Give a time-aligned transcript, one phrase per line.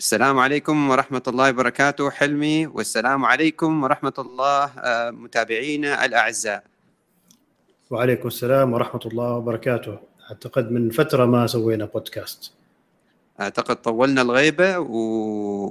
[0.00, 2.66] السلام عليكم ورحمة الله وبركاته حلمي.
[2.66, 6.64] والسلام عليكم ورحمة الله آه، متابعينا الأعزاء.
[7.90, 9.98] وعليكم السلام ورحمة الله وبركاته.
[10.30, 12.52] أعتقد من فترة ما سوينا بودكاست.
[13.40, 14.96] أعتقد طولنا الغيبة و...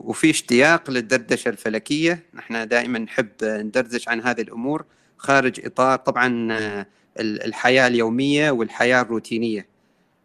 [0.10, 2.24] وفي اشتياق للدردشة الفلكية.
[2.34, 4.86] نحن دائما نحب ندردش عن هذه الأمور
[5.18, 6.86] خارج إطار طبعا آه،
[7.20, 9.68] الحياة اليومية والحياة الروتينية.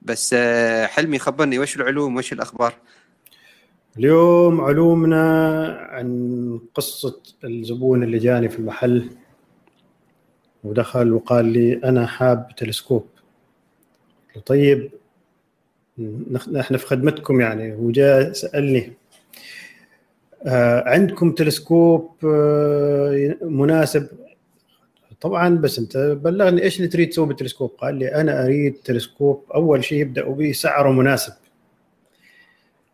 [0.02, 2.75] بس آه، حلمي خبرني وش العلوم؟ وش الأخبار؟
[3.98, 9.11] اليوم علومنا عن قصة الزبون اللي جاني في المحل
[10.64, 13.07] ودخل وقال لي أنا حاب تلسكوب.
[14.46, 14.90] طيب
[16.52, 18.93] نحن في خدمتكم يعني وجاء سألني
[20.46, 24.08] آه عندكم تلسكوب آه مناسب؟
[25.21, 29.85] طبعا بس أنت بلغني إيش اللي تريد تسوي بالتلسكوب؟ قال لي أنا أريد تلسكوب أول
[29.85, 31.32] شيء يبدأوا به سعره مناسب.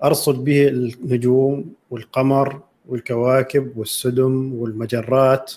[0.04, 5.52] أرصد به النجوم والقمر والكواكب والسدم والمجرات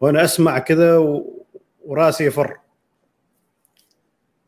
[0.00, 0.96] وأنا أسمع كذا
[1.84, 2.56] وراسي يفر.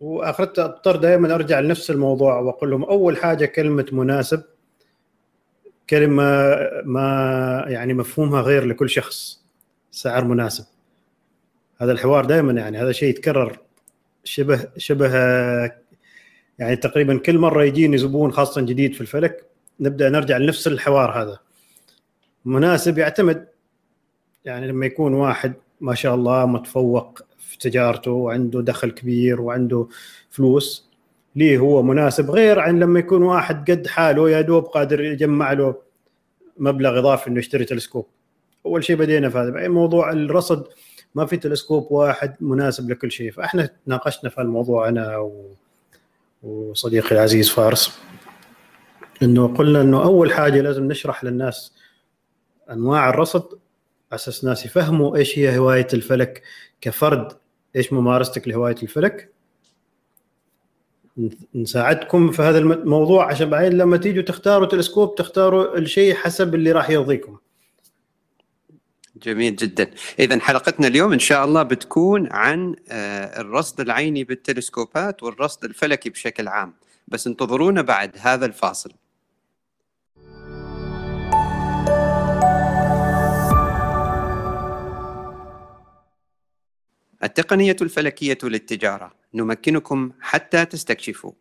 [0.01, 4.43] واخرت أضطر دائما أرجع لنفس الموضوع وأقول لهم أول حاجة كلمة مناسب
[5.91, 9.45] كلمة ما يعني مفهومها غير لكل شخص
[9.91, 10.65] سعر مناسب.
[11.79, 13.59] هذا الحوار دائما يعني هذا شيء يتكرر
[14.25, 15.09] شبه شبه
[16.59, 19.45] يعني تقريبا كل مرة يجيني زبون خاصه جديد في الفلك
[19.81, 21.39] نبدأ نرجع لنفس الحوار هذا.
[22.45, 23.49] مناسب يعتمد
[24.45, 29.89] يعني لما يكون واحد ما شاء الله متفوق في تجارته وعنده دخل كبير وعنده
[30.31, 30.89] فلوس
[31.37, 35.75] ليه هو مناسب؟ غير عن لما يكون واحد قد حاله يا دوب قادر يجمع له
[36.59, 38.07] مبلغ إضافي إنه يشتري تلسكوب.
[38.67, 40.65] أول شيء بدينا في هذا موضوع الرصد
[41.15, 43.33] ما في تلسكوب واحد مناسب لكل شيء.
[43.33, 45.51] فإحنا تناقشنا في الموضوع أنا و...
[46.43, 47.99] وصديقي العزيز فارس
[49.23, 51.73] إنه قلنا إنه أول حاجة لازم نشرح للناس
[52.71, 53.59] أنواع الرصد
[54.13, 56.43] أساس الناس يفهموا إيش هي هواية الفلك
[56.81, 57.33] كفرد
[57.77, 59.33] إيش ممارستك لهواية الفلك.
[61.55, 66.91] نساعدكم في هذا الموضوع عشان بعدين لما تيجوا تختاروا تلسكوب تختاروا الشيء حسب اللي راح
[66.91, 67.39] يرضيكم.
[69.23, 69.91] جميل جدا.
[70.19, 76.49] اذا حلقتنا اليوم إن شاء الله بتكون عن آه، الرصد العيني بالتلسكوبات والرصد الفلكي بشكل
[76.49, 76.75] عام.
[77.09, 78.93] بس انتظرونا بعد هذا الفاصل.
[87.23, 89.15] التقنية الفلكية للتجارة.
[89.35, 91.33] نمكنكم حتى تستكشفوا.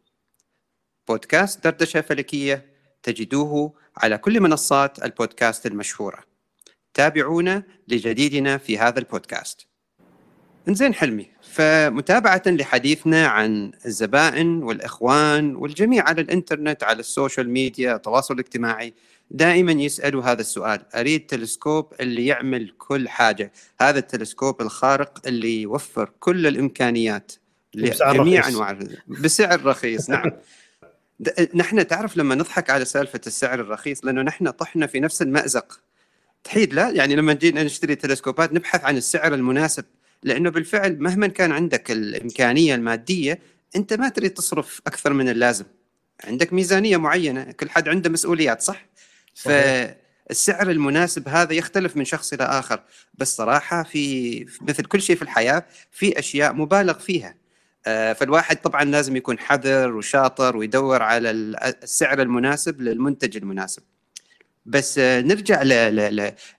[1.08, 2.66] بودكاست دردشة فلكية
[3.04, 6.37] تجدوه على كل منصات البودكاست المشهورة.
[6.98, 9.68] تابعونا لجديدنا في هذا البودكاست.
[10.68, 18.94] انزين حلمي فمتابعة لحديثنا عن الزبائن والإخوان والجميع على الإنترنت على السوشيال ميديا التواصل الاجتماعي
[19.32, 23.52] دائما يسألوا هذا السؤال أريد تلسكوب اللي يعمل كل حاجة.
[23.82, 27.32] هذا التلسكوب الخارق اللي يوفر كل الإمكانيات
[27.76, 30.32] لجميع أنواع بسعر رخيص نعم.
[31.56, 35.87] نحن تعرف لما نضحك على سالفة السعر الرخيص لأنه نحن طحنا في نفس المأزق.
[36.44, 39.86] تحيد لا يعني لما جينا نشتري تلسكوبات نبحث عن السعر المناسب
[40.24, 43.40] لأنه بالفعل مهما كان عندك الإمكانية المادية
[43.76, 45.66] أنت ما تريد تصرف أكثر من اللازم.
[46.24, 48.86] عندك ميزانية معينة كل حد عنده مسؤوليات صح؟
[49.36, 52.84] فالسعر المناسب هذا يختلف من شخص إلى آخر.
[53.14, 57.36] بس صراحة في مثل كل شيء في الحياة في أشياء مبالغ فيها.
[57.88, 61.32] آه، فالواحد طبعا لازم يكون حذر وشاطر ويدور على
[61.84, 63.84] السعر المناسب للمنتج المناسب.
[64.68, 65.64] بس نرجع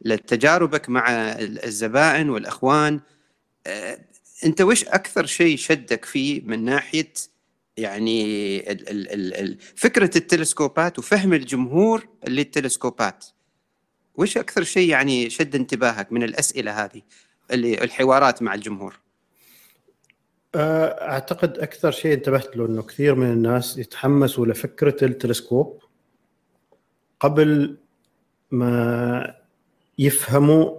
[0.01, 1.11] لتجاربك مع
[1.41, 3.01] الزبائن والأخوان.
[3.67, 3.99] آه،
[4.45, 7.13] أنت وش أكثر شيء شدك فيه من ناحية
[7.77, 8.61] يعني
[9.77, 13.25] فكرة التلسكوبات وفهم الجمهور للتلسكوبات
[14.15, 17.03] وش أكثر شيء يعني شد انتباهك من الأسئلة هذه
[17.51, 18.99] اللي الحوارات مع الجمهور؟
[20.55, 25.83] آه، أعتقد أكثر شيء انتبهت له إنه كثير من الناس يتحمسوا لفكرة التلسكوب
[27.21, 27.77] قبل
[28.50, 29.35] ما
[29.99, 30.79] يفهموا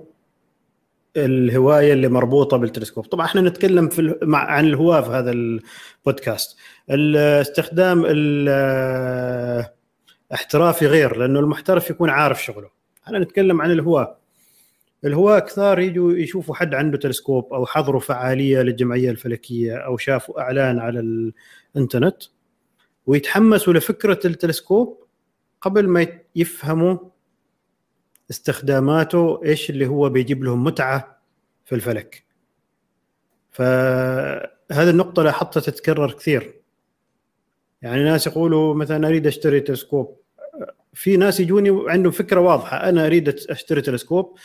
[1.17, 3.05] الهواية اللي مربوطة بالتلسكوب.
[3.05, 6.57] طبعا إحنا نتكلم في مع عن الهواة في هذا البودكاست.
[6.89, 8.03] الاستخدام
[10.31, 12.69] الاحترافي غير لأنه المحترف يكون عارف شغله.
[13.05, 14.19] إحنا نتكلم عن الهواة.
[15.05, 20.79] الهواة كثار يجوا يشوفوا حد عنده تلسكوب أو حضروا فعالية للجمعية الفلكية أو شافوا إعلان
[20.79, 20.99] على
[21.75, 22.23] الإنترنت
[23.05, 25.03] ويتحمسوا لفكرة التلسكوب
[25.61, 26.97] قبل ما يفهموا
[28.29, 31.21] استخداماته إيش اللي هو بيجيب لهم متعة
[31.65, 32.23] في الفلك.
[33.51, 36.53] فهذه النقطة لاحظتها تتكرر كثير.
[37.81, 40.19] يعني ناس يقولوا مثلا أريد أشتري تلسكوب.
[40.93, 42.89] في ناس يجوني عندهم فكرة واضحة.
[42.89, 44.37] أنا أريد أشتري تلسكوب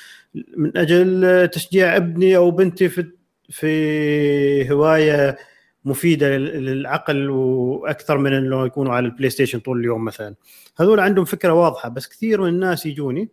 [0.57, 3.11] من أجل تشجيع ابني أو بنتي في
[3.49, 5.39] في هواية
[5.85, 10.35] مفيدة للعقل وأكثر من إنه يكونوا على البلاي ستيشن طول اليوم مثلا.
[10.77, 13.29] هذول عندهم فكرة واضحة بس كثير من الناس يجوني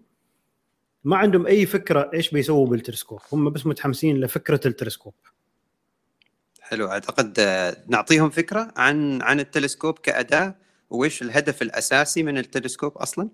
[1.04, 3.20] ما عندهم أي فكرة إيش بيسووا بالتلسكوب.
[3.32, 5.14] هم بس متحمسين لفكرة التلسكوب.
[6.62, 6.88] حلو.
[6.88, 7.40] أعتقد
[7.88, 10.56] نعطيهم فكرة عن عن التلسكوب كأداة.
[10.90, 13.30] وإيش الهدف الأساسي من التلسكوب أصلا؟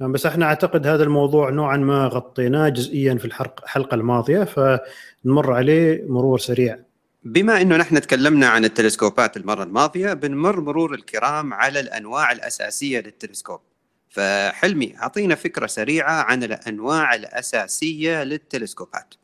[0.00, 6.04] نعم بس إحنا أعتقد هذا الموضوع نوعا ما غطيناه جزئيا في الحلقة الماضية فنمر عليه
[6.06, 6.78] مرور سريع.
[7.24, 13.60] بما إنه نحن تكلمنا عن التلسكوبات المرة الماضية بنمر مرور الكرام على الأنواع الأساسية للتلسكوب.
[14.08, 19.14] فحلمي أعطينا فكرة سريعة عن الأنواع الأساسية للتلسكوبات.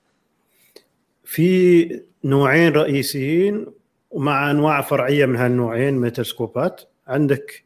[1.24, 3.66] في نوعين رئيسيين
[4.10, 6.80] ومع أنواع فرعية من هالنوعين من التلسكوبات.
[7.06, 7.64] عندك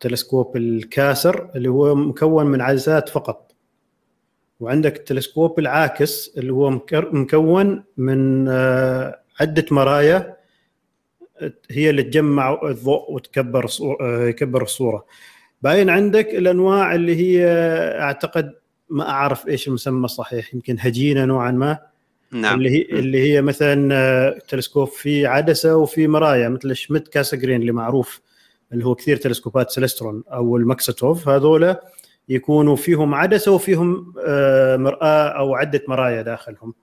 [0.00, 3.54] تلسكوب الكاسر اللي هو مكون من عدسات فقط.
[4.60, 10.36] وعندك التلسكوب العاكس اللي هو مكون من آه، عدة مرايا
[11.70, 13.66] هي اللي تجمع الضوء وتكبر
[14.00, 15.06] آه، يكبر الصورة.
[15.64, 17.46] باين عندك الأنواع اللي هي
[18.00, 18.54] أعتقد
[18.90, 21.78] ما أعرف إيش المسمى الصحيح يمكن هجينة نوعا ما.
[22.32, 22.58] نعم.
[22.58, 28.20] اللي هي اللي هي مثلا آه، تلسكوب في عدسة وفي مرايا مثل Schmidt-Cassegrain اللي معروف
[28.72, 31.76] اللي هو كثير تلسكوبات سيلسترون أو ال Maksutov هذول
[32.28, 36.74] يكونوا فيهم عدسة وفيهم آه، مرآة أو عدة مرايا داخلهم.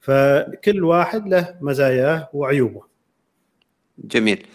[0.00, 2.82] فكل واحد له مزاياه وعيوبه.
[3.98, 4.46] جميل.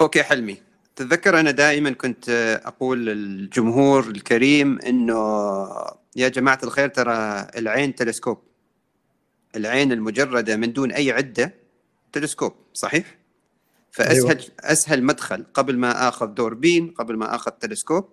[0.00, 0.65] okay حلمي.
[0.96, 2.28] تتذكر أنا دائما كنت
[2.64, 5.16] أقول للجمهور الكريم إنه
[6.16, 8.38] يا جماعة الخير ترى العين تلسكوب.
[9.56, 11.54] العين المجردة من دون أي عدة
[12.12, 13.18] تلسكوب صحيح؟
[13.90, 14.50] فأسهل أيوة.
[14.60, 18.08] أسهل مدخل قبل ما آخذ دوربين قبل ما آخذ تلسكوب.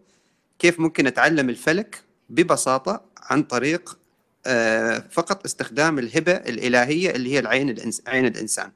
[0.59, 3.97] كيف ممكن أتعلم الفلك؟ ببساطة عن طريق
[4.45, 8.01] آه، فقط استخدام الهبة الإلهية اللي هي العين الإنس...
[8.07, 8.71] عين الإنسان.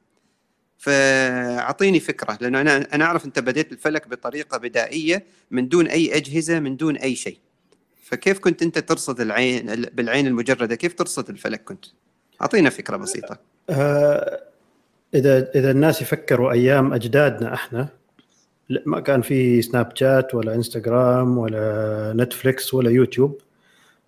[0.78, 6.60] فأعطيني فكرة لأنه أنا أنا أعرف أنت بديت الفلك بطريقة بدائية من دون أي أجهزة
[6.60, 7.38] من دون أي شيء.
[8.02, 11.84] فكيف كنت أنت ترصد العين بالعين المجردة؟ كيف ترصد الفلك كنت؟
[12.42, 13.38] أعطينا فكرة بسيطة.
[13.70, 14.40] آه
[15.14, 17.88] إذا إذا الناس يفكروا أيام أجدادنا إحنا
[18.86, 23.40] ما كان في سناب شات ولا إنستغرام ولا نتفليكس ولا يوتيوب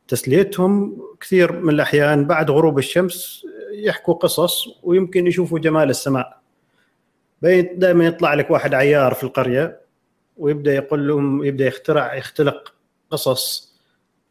[0.08, 6.40] تسليتهم كثير من الأحيان بعد غروب الشمس يحكوا قصص ويمكن يشوفوا جمال السماء.
[7.43, 9.81] دائما يطلع لك واحد عيار في القرية
[10.37, 12.75] ويبدأ يقول لهم يبدأ يخترع يختلق
[13.11, 13.75] قصص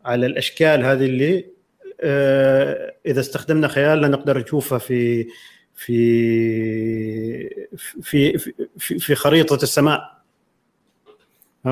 [0.06, 1.46] على الأشكال هذه اللي
[2.02, 5.28] آه، إذا استخدمنا خيالنا نقدر نشوفها في
[5.76, 7.50] في
[8.02, 8.38] في
[8.78, 10.20] في, في خريطة السماء.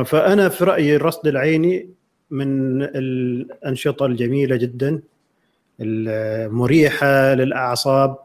[0.06, 1.90] فأنا في رأيي الرصد العيني
[2.30, 5.02] من الأنشطة الجميلة جدا
[5.80, 8.18] المريحة للأعصاب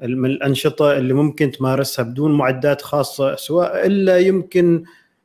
[0.00, 4.84] من الأنشطة اللي ممكن تمارسها بدون معدات خاصة سواء إلا يمكن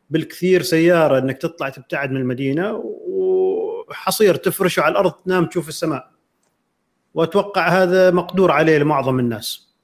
[0.09, 6.11] بالكثير سيارة إنك تطلع تبتعد من المدينة وحصير تفرشه على الأرض تنام تشوف السماء.
[7.13, 9.75] وأتوقع هذا مقدور عليه لمعظم الناس.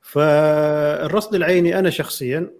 [0.00, 2.50] فالرصد العيني أنا شخصيا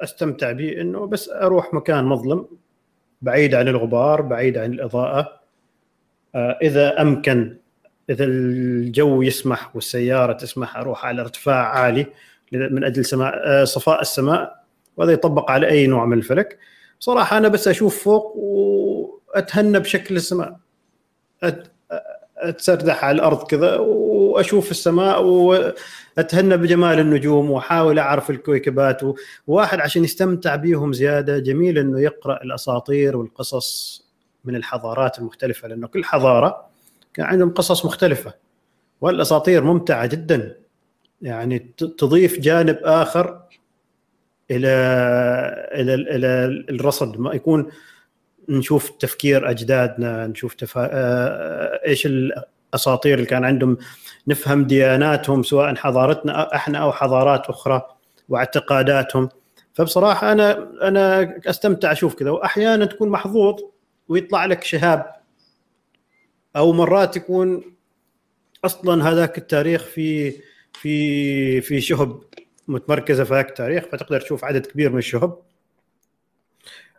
[0.00, 2.46] أستمتع به إنه بس أروح مكان مظلم
[3.22, 5.40] بعيد عن الغبار بعيد عن الإضاءة.
[6.34, 7.56] آه، إذا أمكن
[8.10, 12.06] إذا الجو يسمح والسيارة تسمح أروح على ارتفاع عالي
[12.52, 14.64] من أجل سماء آه، صفاء السماء
[14.96, 16.58] وهذا يطبق على أي نوع من الفلك.
[17.00, 20.56] صراحة أنا بس أشوف فوق وأتهنى بشكل السماء.
[22.38, 29.00] اتسردح على الأرض كذا وأشوف السماء وأتهنى بجمال النجوم وأحاول أعرف الكويكبات.
[29.46, 34.02] وواحد عشان يستمتع بيهم زيادة جميل إنه يقرأ الأساطير والقصص
[34.44, 36.68] من الحضارات المختلفة لأنه كل حضارة
[37.14, 38.34] كان عندهم قصص مختلفة.
[39.00, 40.56] والأساطير ممتعة جدا.
[41.22, 41.58] يعني
[41.98, 43.40] تضيف جانب آخر
[44.50, 44.68] إلى
[45.72, 46.26] إلى إلى
[46.70, 47.18] الرصد.
[47.18, 47.70] ما يكون
[48.48, 50.80] نشوف تفكير أجدادنا نشوف تفا...
[50.80, 53.78] آه، آه، إيش الأساطير اللي كان عندهم.
[54.28, 57.82] نفهم دياناتهم سواء حضارتنا إحنا أو حضارات أخرى
[58.28, 59.28] واعتقاداتهم.
[59.74, 62.30] فبصراحة أنا أنا أستمتع أشوف كذا.
[62.30, 63.60] واحيانا تكون محظوظ
[64.08, 65.17] ويطلع لك شهاب
[66.58, 67.62] أو مرات يكون
[68.64, 70.34] أصلا هذاك التاريخ في
[70.72, 72.20] في في شهب
[72.68, 75.38] متمركزة في هذاك التاريخ فتقدر تشوف عدد كبير من الشهب.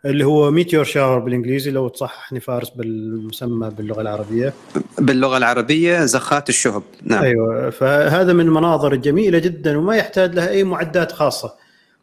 [0.04, 4.52] اللي هو ميتيور شاور بالإنجليزي لو تصححني فارس بالمسمى باللغة العربية.
[4.98, 7.22] باللغة العربية زخات الشهب نعم.
[7.22, 11.54] أيوه فهذا من المناظر الجميله جدا وما يحتاج لها أي معدات خاصة.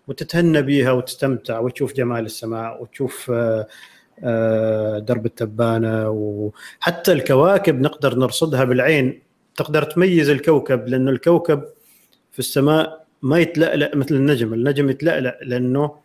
[0.07, 3.67] وتتهنى بيها وتستمتع وتشوف جمال السماء وتشوف آه،
[4.99, 9.21] درب التبانة وحتى الكواكب نقدر نرصدها بالعين.
[9.55, 11.63] تقدر تميز الكوكب لأنه الكوكب
[12.31, 15.95] في السماء ما يتلألأ مثل النجم، النجم يتلألأ لأنه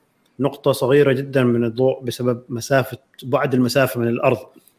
[0.41, 4.39] نقطة صغيرة جدا من الضوء بسبب مسافة بعد المسافة من الأرض.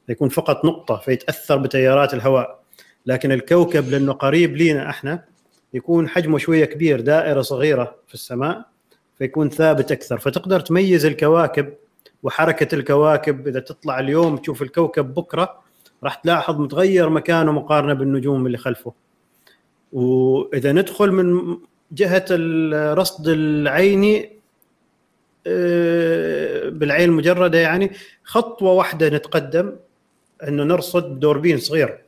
[0.09, 2.59] يكون فقط نقطة فيتأثر بتيارات الهواء.
[3.05, 5.23] لكن الكوكب لأنه قريب لينا إحنا
[5.73, 8.65] يكون حجمه شوية كبير دائرة صغيرة في السماء
[9.17, 10.19] فيكون ثابت أكثر.
[10.19, 11.73] فتقدر تميز الكواكب
[12.23, 15.63] وحركة الكواكب إذا تطلع اليوم تشوف الكوكب بكرة
[16.03, 18.93] راح تلاحظ متغير مكانه مقارنة بالنجوم اللي خلفه.
[19.93, 21.57] وإذا ندخل من
[21.91, 24.29] جهة الرصد العيني
[25.47, 27.91] آه، بالعين المجردة يعني
[28.23, 29.75] خطوة واحدة نتقدم
[30.47, 31.99] إنه نرصد دوربين صغير.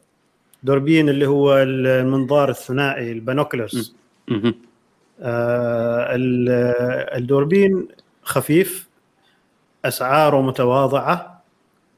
[0.64, 3.96] دوربين اللي هو المنظار الثنائي البانوكلرز
[5.22, 6.08] آه
[7.18, 7.88] الدوربين
[8.24, 8.85] خفيف
[9.88, 11.44] اسعاره متواضعة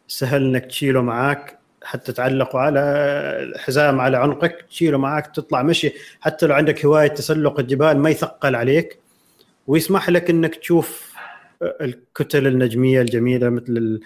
[0.07, 5.93] سهل إنك تشيله معاك حتى تعلقه على حزام على عنقك تشيله معاك تطلع مشي.
[6.21, 8.99] حتى لو عندك هواية تسلق الجبال ما يثقل عليك.
[9.67, 11.13] ويسمح لك إنك تشوف
[11.61, 13.99] الكتل النجمية الجميلة مثل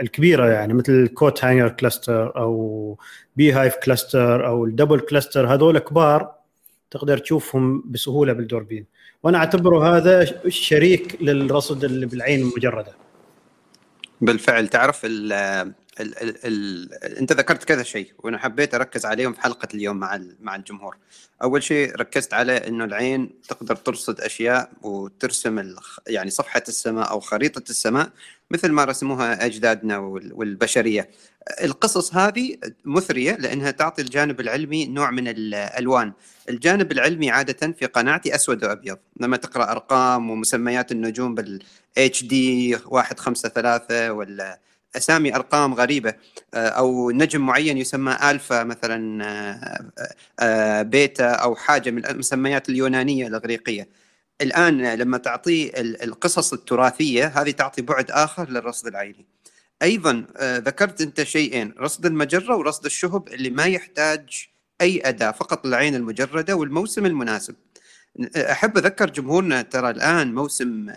[0.00, 2.98] الكبيرة يعني مثل ال coat hanger cluster أو
[3.36, 6.34] beehive cluster أو ال double cluster هذول كبار
[6.90, 8.86] تقدر تشوفهم بسهولة بالدوربين.
[9.22, 12.92] وأنا أعتبره هذا شريك للرصد اللي بالعين المجرده
[14.20, 14.68] بالفعل.
[14.68, 15.00] تعرف
[16.00, 20.20] ال ال ال انت ذكرت كذا شيء وأنا حبيت أركز عليهم في حلقة اليوم مع
[20.40, 20.96] مع الجمهور.
[21.42, 25.74] أول شيء ركزت على إنه العين تقدر ترصد أشياء وترسم
[26.06, 28.10] يعني صفحة السماء أو خريطة السماء
[28.50, 31.10] مثل ما رسموها أجدادنا والبشرية.
[31.62, 36.12] القصص هذه مثرية لأنها تعطي الجانب العلمي نوع من الالوان.
[36.48, 44.10] الجانب العلمي عادة في قناعتي أسود وأبيض، لما تقرأ أرقام ومسميات النجوم بالاتش دي 153
[44.10, 44.58] ولا
[44.96, 46.14] أسامي أرقام غريبة
[46.54, 49.90] آه، أو نجم معين يسمى ألفا مثلا آه،
[50.40, 53.88] آه، بيتا أو حاجة من المسميات اليونانية الإغريقية.
[54.40, 59.26] الآن لما تعطيه القصص التراثية هذه تعطي بعد آخر للرصد العيني.
[59.82, 64.48] أيضا ذكرت أنت شيئين رصد المجرة ورصد الشهب اللي ما يحتاج
[64.80, 67.54] أي أداة فقط العين المجردة والموسم المناسب.
[68.36, 70.92] أحب أذكر جمهورنا ترى الآن موسم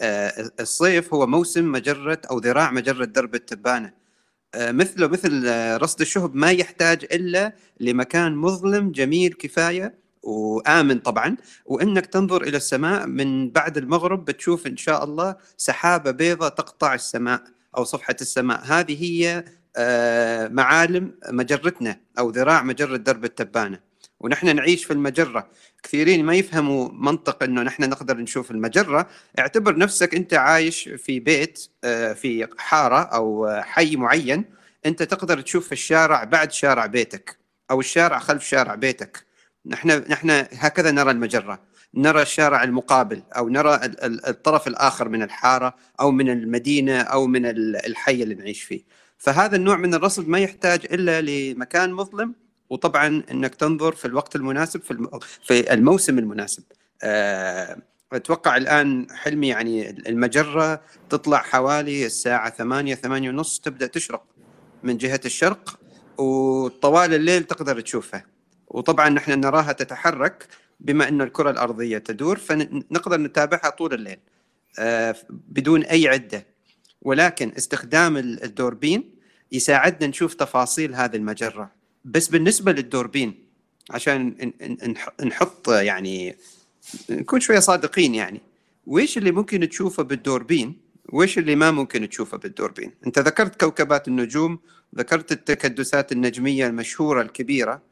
[0.00, 3.92] آه، الصيف هو موسم مجرة أو ذراع مجرة درب التبانة.
[4.54, 11.36] آه، مثله مثل آه، رصد الشهب ما يحتاج إلا لمكان مظلم جميل كفاية وآمن طبعا.
[11.66, 17.42] وإنك تنظر إلى السماء من بعد المغرب بتشوف إن شاء الله سحابة بيضاء تقطع السماء
[17.76, 18.60] أو صفحة السماء.
[18.64, 19.44] هذه هي
[20.50, 23.87] معالم مجرتنا أو ذراع مجرة درب التبانة.
[24.20, 25.50] ونحن نعيش في المجرة.
[25.82, 29.08] كثيرين ما يفهموا منطق إنه نحن نقدر نشوف المجرة.
[29.38, 34.44] اعتبر نفسك أنت عايش في بيت آه، في حارة أو حي معين.
[34.86, 37.38] أنت تقدر تشوف الشارع بعد شارع بيتك
[37.70, 39.26] أو الشارع خلف شارع بيتك.
[39.66, 41.68] نحن نحن هكذا نرى المجرة.
[41.94, 47.46] نرى الشارع المقابل أو نرى الطرف الآخر من الحارة أو من المدينة أو من
[47.86, 48.84] الحي اللي نعيش فيه.
[49.18, 52.34] فهذا النوع من الرصد ما يحتاج إلا لمكان مظلم
[52.70, 56.62] وطبعا إنك تنظر في الوقت المناسب في في الموسم المناسب.
[57.02, 57.78] أه
[58.12, 64.24] أتوقع الآن حلمي يعني المجرة تطلع حوالي الساعة 8 8 ونص تبدأ تشرق
[64.82, 65.78] من جهة الشرق
[66.18, 68.26] وطوال الليل تقدر تشوفها.
[68.68, 70.46] وطبعا نحن نراها تتحرك
[70.80, 74.18] بما إن الكرة الأرضية تدور فنقدر نتابعها طول الليل
[74.78, 76.46] أه بدون أي عدة.
[77.02, 79.14] ولكن استخدام الدوربين
[79.52, 81.77] يساعدنا نشوف تفاصيل هذه المجرة.
[82.08, 83.34] بس بالنسبة للدوربين
[83.90, 84.52] عشان
[85.24, 86.36] نحط يعني
[87.10, 88.40] نكون شوية صادقين يعني
[88.86, 90.76] ويش اللي ممكن تشوفه بالدوربين؟
[91.12, 94.58] ويش اللي ما ممكن تشوفه بالدوربين؟ أنت ذكرت كوكبات النجوم
[94.96, 97.82] ذكرت التكدسات النجمية المشهورة الكبيرة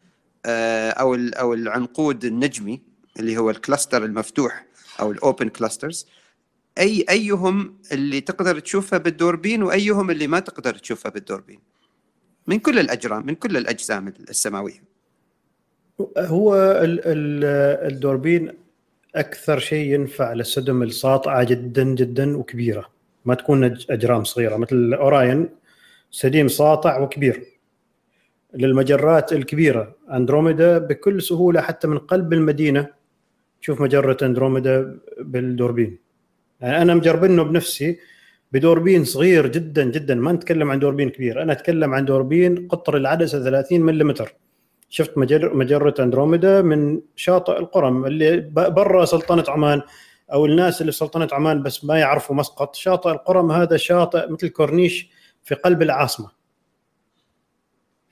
[0.47, 2.81] آه، أو أو العنقود النجمي
[3.19, 4.67] اللي هو ال cluster المفتوح
[5.01, 6.07] أو ال open clusters
[6.79, 11.61] اي أيهم اللي تقدر تشوفها بالدوربين وأيهم اللي ما تقدر تشوفها بالدوربين؟
[12.47, 14.83] من كل الأجرام من كل الأجسام السماوية.
[16.19, 16.55] هو
[17.83, 18.53] الدوربين
[19.15, 22.91] أكثر شيء ينفع للسدم الساطعة جدا جدا وكبيرة.
[23.25, 24.57] ما تكون أجرام صغيرة.
[24.57, 25.49] مثل اوراين
[26.11, 27.45] سديم ساطع وكبير.
[28.55, 29.97] للمجرات الكبيرة.
[30.13, 32.89] أندروميدا بكل سهولة حتى من قلب المدينة.
[33.63, 35.99] تشوف مجرة أندروميدا بالدوربين.
[36.61, 37.99] يعني أنا مجربينه بنفسي.
[38.53, 40.15] بدوربين صغير جدا جدا.
[40.15, 41.43] ما نتكلم عن دوربين كبير.
[41.43, 44.15] أنا أتكلم عن دوربين قطر العدسة 30 ملم
[44.89, 49.83] شفت مجر مجرة أندروميدا من شاطئ القرم اللي برا سلطنة عمان
[50.33, 52.75] أو الناس اللي في سلطنة عمان بس ما يعرفوا مسقط.
[52.75, 55.11] شاطئ القرم هذا شاطئ مثل كورنيش
[55.43, 56.31] في قلب العاصمة.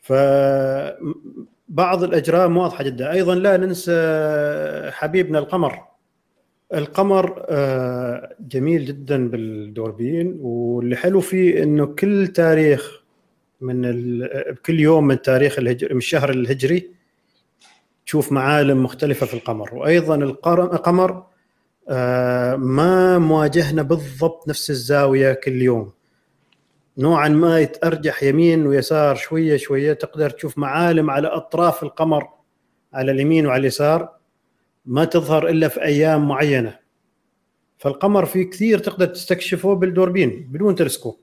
[0.01, 3.13] فبعض الأجرام واضحة جدا.
[3.13, 5.94] أيضا لا ننسى حبيبنا القمر.
[6.75, 13.03] القمر آه، جميل جدا بالدوربين واللي حلو فيه إنه كل تاريخ
[13.61, 13.83] من
[14.67, 16.91] كل يوم من تاريخ الهجري من الشهر الهجري
[18.07, 19.75] تشوف معالم مختلفة في القمر.
[19.75, 21.25] وأيضا القمر
[21.89, 25.93] آه، ما مواجهنا بالضبط نفس الزاوية كل يوم.
[26.99, 32.29] نوعا ما يتأرجح يمين ويسار شوية شوية تقدر تشوف معالم على أطراف القمر
[32.95, 34.09] على اليمين وعلى اليسار.
[34.87, 36.79] ما تظهر إلا في أيام معينة.
[37.79, 41.19] فالقمر في كثير تقدر تستكشفه بالدوربين بدون تلسكوب.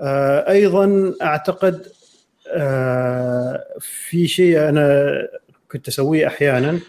[0.00, 1.86] آه، أيضا أعتقد
[2.48, 5.12] آه، في شيء أنا
[5.70, 6.80] كنت أسويه أحيانا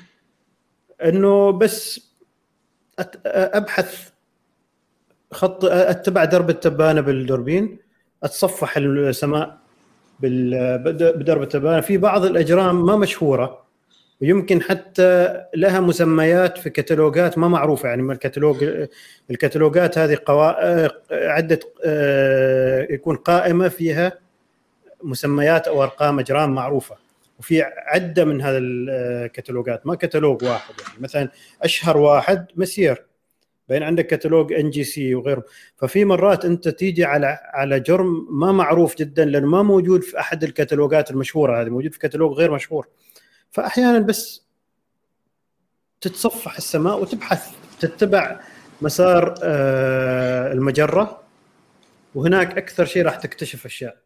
[1.06, 2.12] إنه بس
[3.25, 4.10] أبحث
[5.32, 7.80] خط أتبع درب التبانة بالدوربين
[8.24, 9.58] أتصفح السماء
[10.20, 11.82] بدرب التبانة.
[11.82, 13.62] في بعض الأجرام ما مشهورة
[14.24, 17.89] ويمكن حتى لها مسميات في كتالوجات ما معروفة.
[17.89, 18.88] يعني الكتالوج
[19.32, 20.88] الكتالوجات هذه قوا...
[21.12, 24.20] عدة آه، يكون قائمة فيها
[25.03, 26.96] مسميات أو أرقام أجرام معروفة.
[27.39, 30.74] وفي عدة من هذا الكتالوجات ما كتالوج واحد.
[30.88, 31.30] يعني مثلا
[31.62, 33.05] أشهر واحد Messier
[33.70, 35.44] بعدين عندك كتالوج NGC وغيره.
[35.77, 40.44] ففي مرات أنت تيجي على على جرم ما معروف جدا لأنه ما موجود في أحد
[40.44, 42.88] الكتالوجات المشهورة هذه موجود في كتالوج غير مشهور.
[43.53, 44.41] فأحيانا بس
[46.01, 48.39] تتصفح السماء وتبحث تتبع
[48.81, 51.24] مسار آه، المجرة
[52.15, 53.98] وهناك أكثر شيء راح تكتشف أشياء.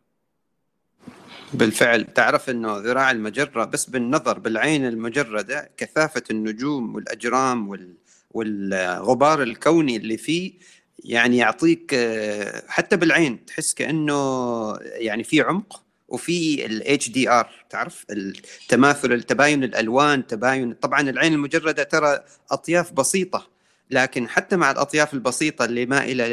[1.53, 2.05] بالفعل.
[2.05, 7.93] تعرف إنه ذراع المجرة بس بالنظر بالعين المجرده كثافة النجوم والأجرام وال
[8.31, 10.53] والغبار الكوني اللي فيه
[10.99, 15.86] يعني يعطيك آه، حتى بالعين تحس كأنه يعني في عمق.
[16.07, 22.19] وفي ال HDR تعرف؟ التماثل التباين الألوان تباين طبعا العين المجردة ترى
[22.51, 23.57] أطياف بسيطة
[23.91, 26.27] لكن حتى مع الأطياف البسيطة اللي مائله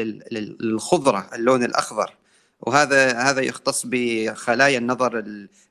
[0.60, 2.14] للخضرة اللون الأخضر.
[2.60, 5.24] وهذا هذا يختص بخلايا النظر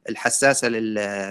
[0.09, 0.69] الحساسة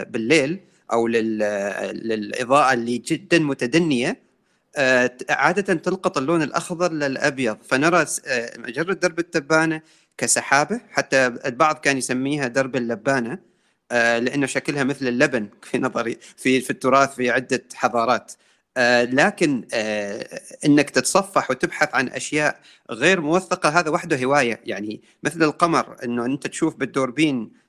[0.02, 0.61] بالليل
[0.92, 4.32] أو للإضاءة اللي جدا متدنية.
[4.76, 7.58] آه، عادة تلقط اللون الأخضر للأبيض.
[7.62, 9.82] فنرى آه، مجره درب التبانة
[10.18, 10.81] كسحابة.
[10.90, 13.38] حتى البعض كان يسميها درب اللبانة
[13.92, 18.33] آه، لأنه شكلها مثل اللبن في نظري في في التراث في عدة حضارات.
[18.77, 24.61] آه، لكن آه، إنك تتصفح وتبحث عن أشياء غير موثقة هذا وحده هواية.
[24.64, 27.62] يعني مثل القمر إنه أنت تشوف بالدوربين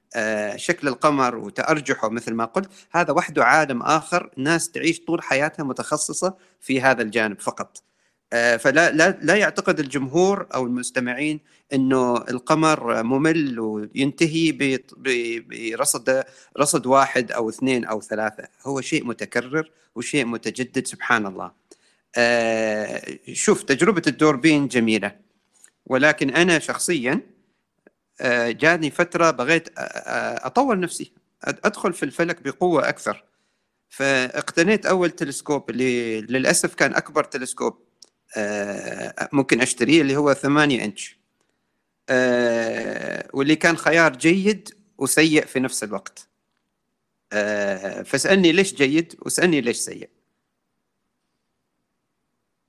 [0.55, 6.37] شكل القمر وتأرجحه مثل ما قلت هذا وحده عالم آخر ناس تعيش طول حياتها متخصصة
[6.59, 7.92] في هذا الجانب فقط.
[8.31, 11.39] فلا لا لا يعتقد الجمهور أو المستمعين
[11.73, 16.23] إنه القمر ممل وينتهي برصد
[16.59, 18.47] رصد واحد أو اثنين أو ثلاثة.
[18.65, 21.51] هو شيء متكرر وشيء متجدد سبحان الله.
[22.17, 25.15] آه شوف تجربة الدوربين جميلة.
[25.85, 27.21] ولكن أنا شخصيا
[28.21, 31.11] آه جاني فترة بغيت أطور نفسي.
[31.43, 33.23] أدخل في الفلك بقوة أكثر.
[33.89, 37.82] فاقتنيت أول تلسكوب اللي للأسف كان أكبر تلسكوب آه
[39.31, 41.17] ممكن أشتريه اللي هو 8 إنش.
[42.09, 46.27] آه واللي كان خيار جيد وسيء في نفس الوقت.
[47.33, 50.09] آه فاسألني ليش جيد واسألني ليش سيء.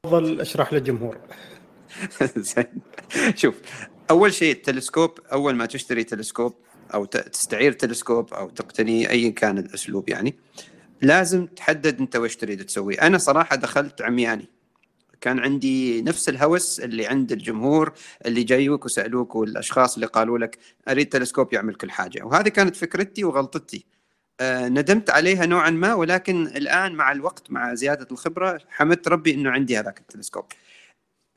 [0.02, 1.18] تفضل أشرح للجمهور.
[3.34, 3.54] شوف
[4.10, 6.54] أول شيء التلسكوب أول ما تشتري تلسكوب
[6.94, 10.34] أو تستعير تلسكوب أو تقتني اي كان الأسلوب يعني
[11.02, 12.94] لازم تحدد أنت وش تريد تسوي.
[12.94, 14.48] أنا صراحة دخلت عمياني.
[15.24, 17.92] كان عندي نفس الهوس اللي عند الجمهور
[18.26, 20.58] اللي جايوك وسألوك والأشخاص اللي قالوا لك
[20.88, 22.24] أريد تلسكوب يعمل كل حاجة.
[22.24, 23.86] وهذه كانت فكرتي وغلطتي.
[24.40, 29.50] آه ندمت عليها نوعا ما ولكن الآن مع الوقت مع زيادة الخبرة حمدت ربي إنه
[29.50, 30.44] عندي هذاك التلسكوب.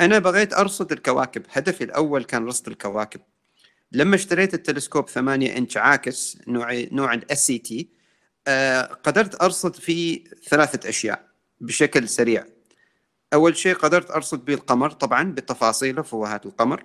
[0.02, 1.44] أنا بغيت أرصد الكواكب.
[1.52, 3.22] هدفي الأول كان رصد الكواكب.
[3.92, 7.90] لما اشتريت التلسكوب 8 إنش عاكس نوع نوع ال SCT
[9.04, 11.28] قدرت أرصد فيه ثلاثة أشياء
[11.62, 12.57] بشكل سريع.
[13.34, 16.84] أول شيء قدرت أرصد به القمر طبعا بتفاصيله فوهات القمر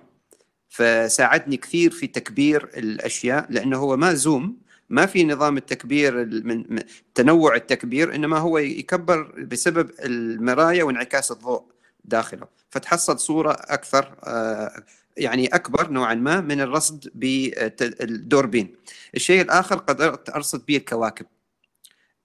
[0.69, 4.57] فساعدني كثير في تكبير الأشياء لأنه هو ما zoom
[4.89, 6.83] ما في نظام التكبير من
[7.15, 11.63] تنوع التكبير إنما هو يكبر بسبب المرايه وانعكاس الضوء
[12.05, 14.83] داخله فتحصل صورة أكثر آه،
[15.17, 18.75] يعني أكبر نوعا ما من الرصد بالدوربين.
[19.15, 21.25] الشيء الآخر قدرت أرصد به الكواكب.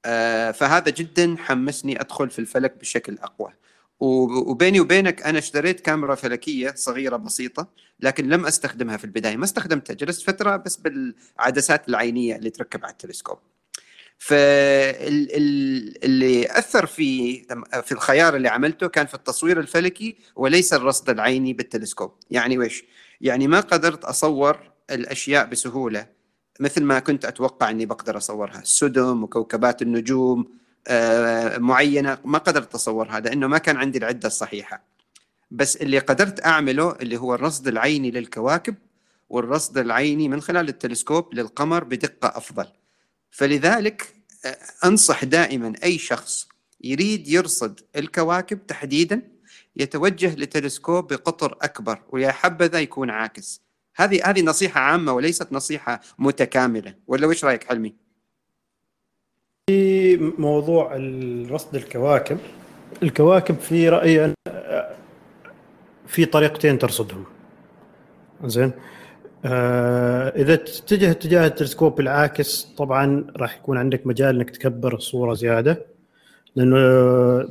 [0.05, 3.53] آه، فهذا جدا حمسني أدخل في الفلك بشكل أقوى.
[4.01, 7.69] وبيني وبينك أنا اشتريت كاميرا فلكية صغيرة بسيطة
[8.01, 9.37] لكن لم أستخدمها في البداية.
[9.37, 13.39] ما استخدمتها جلست فترة بس بالعدسات العينية اللي تركب على التلسكوب.
[14.19, 15.99] فاللي
[16.51, 17.41] أثر في
[17.83, 22.13] في الخيار اللي عملته كان في التصوير الفلكي وليس الرصد العيني بالتلسكوب.
[22.31, 22.85] يعني ويش
[23.21, 26.07] يعني ما قدرت أصور الأشياء بسهولة
[26.61, 28.59] مثل ما كنت أتوقع إني بقدر أصورها.
[28.63, 30.59] السدم وكوكبات النجوم
[31.59, 34.83] معينة ما قدرت اتصورها لأنه ما كان عندي العدة الصحيحة.
[35.51, 38.75] بس اللي قدرت أعمله اللي هو الرصد العيني للكواكب
[39.29, 42.67] والرصد العيني من خلال التلسكوب للقمر بدقة أفضل.
[43.31, 44.15] فلذلك
[44.45, 46.49] آه، أنصح دائما أي شخص
[46.85, 49.23] يريد يرصد الكواكب تحديدا
[49.77, 53.63] يتوجه لتلسكوب بقطر أكبر ويا حبذا يكون عاكس.
[53.97, 56.95] هذه هذه نصيحة عامة وليست نصيحة متكاملة.
[57.07, 58.08] ولا وش رأيك حلمي؟
[59.69, 60.97] في موضوع
[61.51, 62.39] رصد الكواكب.
[63.03, 64.35] الكواكب في رأيي
[66.07, 67.25] في طريقتين ترصدهم.
[68.45, 68.73] زين.
[69.45, 75.87] آه إذا تتجه اتجاه التلسكوب العاكس طبعا راح يكون عندك مجال إنك تكبر الصورة زيادة.
[76.57, 76.77] لأنه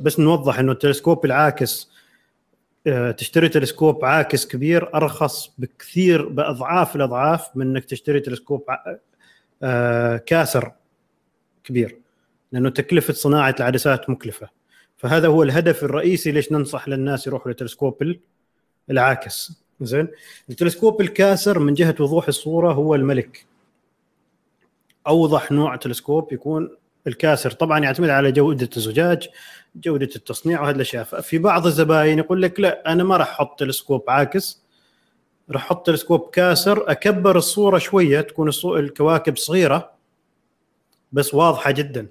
[0.02, 1.90] بس نوضح إنه التلسكوب العاكس
[2.86, 8.64] آه تشتري تلسكوب عاكس كبير أرخص بكثير بأضعاف الأضعاف من إنك تشتري تلسكوب
[9.62, 10.72] آه كاسر
[11.64, 11.98] كبير.
[12.52, 14.48] لأنه تكلفة صناعة العدسات مكلفة.
[14.96, 18.16] فهذا هو الهدف الرئيسي ليش ننصح للناس يروحوا للتلسكوب
[18.90, 19.62] العاكس.
[19.80, 20.08] زين؟
[20.50, 23.46] التلسكوب الكاسر من جهة وضوح الصورة هو الملك.
[25.06, 27.50] أوضح نوع تلسكوب يكون الكاسر.
[27.50, 29.28] طبعا يعتمد على جودة الزجاج
[29.76, 31.04] جودة التصنيع وهذه الأشياء.
[31.04, 34.62] في بعض الزباين يقول لك لا أنا ما راح أحط تلسكوب عاكس.
[35.50, 39.90] راح أحط تلسكوب كاسر أكبر الصورة شوية تكون الكواكب صغيرة
[41.12, 42.08] بس واضحة جدا.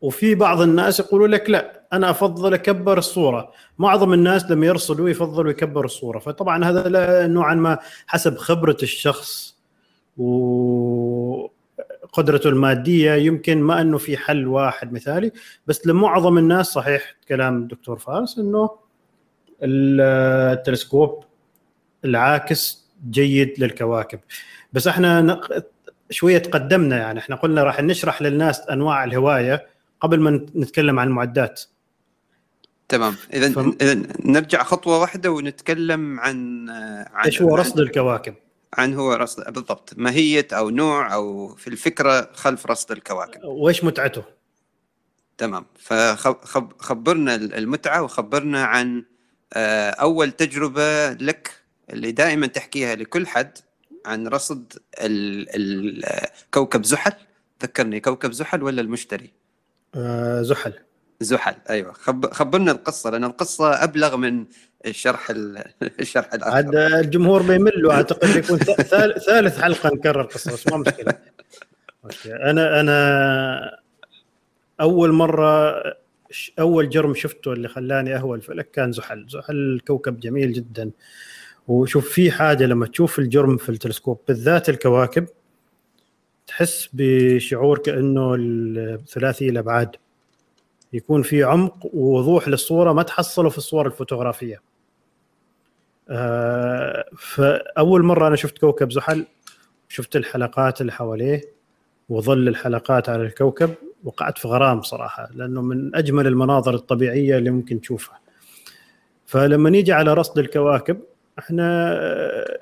[0.00, 3.52] وفي بعض الناس يقولوا لك لا أنا أفضل أكبر الصورة.
[3.78, 6.18] معظم الناس لما يرصدوا يفضلوا يكبروا الصورة.
[6.18, 9.56] فطبعا هذا نوعا ما حسب خبرة الشخص
[10.16, 11.50] وقدرته
[12.48, 13.12] المادية.
[13.12, 15.32] يمكن ما أنه في حل واحد مثالي
[15.66, 18.70] بس لمعظم الناس صحيح كلام الدكتور فارس إنه
[19.62, 21.24] التلسكوب
[22.04, 24.20] العاكس جيد للكواكب.
[24.72, 25.40] بس إحنا
[26.10, 27.18] شوية تقدمنا يعني.
[27.18, 29.66] إحنا قلنا راح نشرح للناس أنواع الهواية
[30.00, 31.62] قبل ما نتكلم عن المعدات.
[32.88, 33.16] تمام.
[33.34, 33.58] اذا ف...
[33.82, 36.68] اذا نرجع خطوة واحدة ونتكلم عن
[37.12, 37.80] عن إيش هو رصد.
[37.80, 38.34] الكواكب؟
[38.74, 39.94] عن هو رصد بالضبط.
[39.96, 43.44] ماهيه أو نوع أو في الفكرة خلف رصد الكواكب.
[43.44, 44.22] وإيش متعته؟
[45.38, 45.66] تمام.
[45.78, 49.04] فخبرنا المتعة وخبرنا عن
[49.52, 51.50] آه، أول تجربة لك
[51.90, 53.58] اللي دائما تحكيها لكل حد
[54.06, 54.72] عن رصد
[56.54, 57.12] كوكب زحل.
[57.62, 59.32] ذكرني كوكب زحل ولا المشتري؟
[59.94, 60.72] آه زحل.
[61.20, 61.92] زحل أيوه.
[61.92, 62.32] خب...
[62.32, 64.44] خبرنا القصة لأن القصة أبلغ من
[64.86, 65.64] الشرح ال...
[66.00, 66.56] الشرح الآخر.
[66.56, 71.14] عاد الجمهور بيمل أعتقد يكون ثالث حلقة نكرر القصة بس ما مشكلة.
[72.26, 73.80] أنا أنا
[74.80, 75.82] أول مرة
[76.58, 79.26] أول جرم شفته اللي خلاني اهوى الفلك كان زحل.
[79.28, 80.90] زحل كوكب جميل جدا.
[81.68, 85.26] وشوف في حاجة لما تشوف الجرم في التلسكوب بالذات الكواكب
[86.46, 89.96] تحس بشعور كأنه الثلاثي الابعاد
[90.92, 94.62] يكون في عمق ووضوح للصورة ما تحصله في الصور الفوتوغرافية.
[96.08, 99.26] آه فأول مرة أنا شفت كوكب زحل
[99.88, 101.40] شفت الحلقات اللي حواليه
[102.08, 103.74] وظل الحلقات على الكوكب
[104.04, 108.20] وقعت في غرام صراحة لأنه من أجمل المناظر الطبيعية اللي ممكن تشوفها.
[109.26, 111.00] فلما نيجي على رصد الكواكب
[111.38, 111.94] إحنا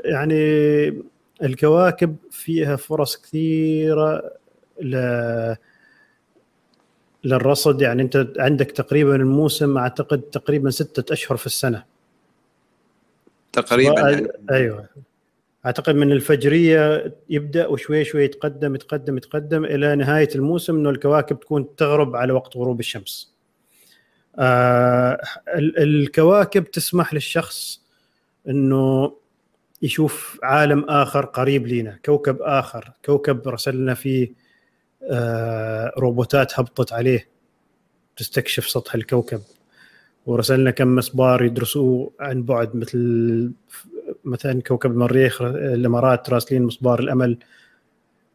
[0.04, 1.02] يعني
[1.42, 4.30] الكواكب فيها فرص كثيرة
[4.82, 4.96] ل
[7.24, 11.84] للرصد يعني أنت عندك تقريبا الموسم أعتقد تقريبا ستة أشهر في السنة
[13.52, 14.28] تقريبا يعني.
[14.50, 14.88] أيوه
[15.66, 21.76] أعتقد من الفجرية يبدأ وشوي شوي يتقدم يتقدم يتقدم إلى نهاية الموسم إنه الكواكب تكون
[21.76, 23.34] تغرب على وقت غروب الشمس.
[24.38, 25.20] آه
[25.78, 27.83] الكواكب تسمح للشخص
[28.48, 29.12] إنه
[29.82, 34.32] يشوف عالم آخر قريب لنا كوكب آخر كوكب رسلنا فيه
[35.10, 37.28] آه، روبوتات هبطت عليه
[38.16, 39.40] تستكشف سطح الكوكب.
[40.26, 43.52] ورسلنا كم مسبار يدرسوه عن بعد مثل
[44.24, 47.38] مثلا كوكب المريخ الإمارات راسلين مسبار الأمل.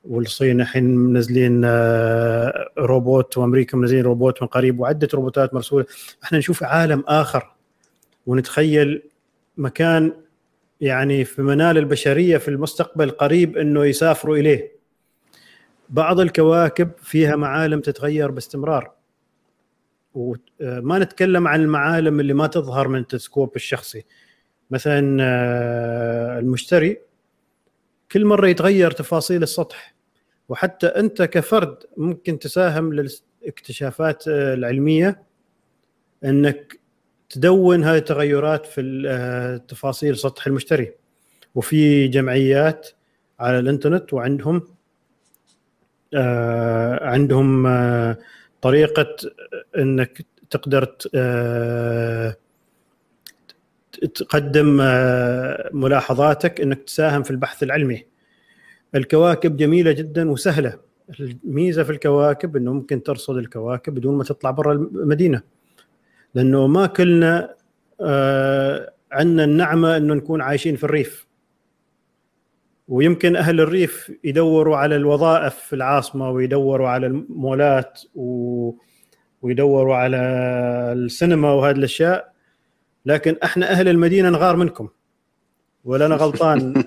[0.05, 5.85] والصين الحين منزلين آه، روبوت وأمريكا منزلين روبوت من قريب وعدة روبوتات مرسولة.
[6.23, 7.51] إحنا نشوف عالم آخر
[8.27, 9.08] ونتخيل
[9.59, 10.13] مكان
[10.81, 14.79] يعني في منال البشرية في المستقبل القريب إنه يسافروا إليه.
[15.89, 18.91] بعض الكواكب فيها معالم تتغير باستمرار.
[20.13, 24.05] وما نتكلم عن المعالم اللي ما تظهر من التلسكوب الشخصي.
[24.71, 26.97] مثلا آه، المشتري
[28.11, 29.95] كل مرة يتغير تفاصيل السطح.
[30.49, 35.23] وحتى أنت كفرد ممكن تساهم للاكتشافات آه، العلمية
[36.25, 36.79] إنك
[37.29, 40.93] تدون هذه التغيرات في آه، تفاصيل سطح المشتري.
[41.55, 42.89] وفي جمعيات
[43.39, 44.61] على الإنترنت وعندهم
[46.13, 48.17] آه عندهم آه
[48.61, 49.15] طريقة
[49.77, 52.35] إنك تقدر آه
[54.15, 58.05] تقدم آه ملاحظاتك إنك تساهم في البحث العلمي.
[58.95, 60.79] الكواكب جميلة جدا وسهلة.
[61.19, 65.41] الميزة في الكواكب إنه ممكن ترصد الكواكب بدون ما تطلع برا المدينة.
[66.35, 67.55] لأنه ما كلنا
[68.01, 71.27] آه عندنا النعمة إنه نكون عايشين في الريف.
[72.87, 78.71] ويمكن أهل الريف يدوروا على الوظائف في العاصمة ويدوروا على المولات و...
[79.41, 80.17] ويدوروا على
[80.93, 82.33] السينما وهذه الأشياء.
[83.05, 84.89] لكن إحنا أهل المدينة نغار منكم.
[85.83, 86.83] ولا أنا غلطان.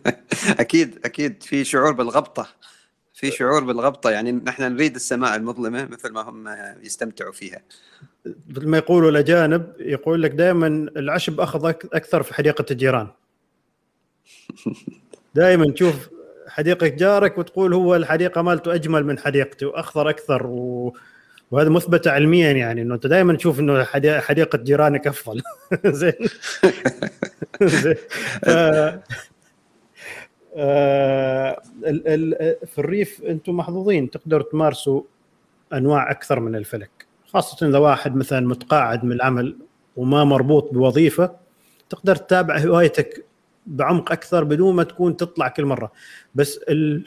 [0.60, 1.42] أكيد أكيد.
[1.42, 2.46] في شعور بالغبطة.
[3.16, 6.48] في شعور بالغبطة يعني نحن نريد السماء المظلمة مثل ما هم
[6.82, 7.60] يستمتعوا فيها.
[8.48, 13.08] مثل ما يقولوا الأجانب يقول لك دائما العشب أخذ أكثر في حديقة الجيران.
[15.34, 16.08] دائما تشوف
[16.48, 20.96] حديقة جارك وتقول هو الحديقة مالته أجمل من حديقتي وأخضر أكثر و...
[21.50, 23.84] وهذا مثبت علميا يعني إنه أنت دائما تشوف إنه
[24.20, 25.42] حديقة جيرانك أفضل.
[25.86, 26.12] زين.
[28.44, 29.02] آه...
[32.66, 35.02] في الريف أنتم محظوظين تقدروا تمارسوا
[35.72, 39.56] أنواع أكثر من الفلك خاصة إذا واحد مثلا متقاعد من العمل
[39.96, 41.36] وما مربوط بوظيفة
[41.88, 43.24] تقدر تتابع هوايتك
[43.66, 45.92] بعمق أكثر بدون ما تكون تطلع كل مرة.
[46.34, 47.04] بس ال...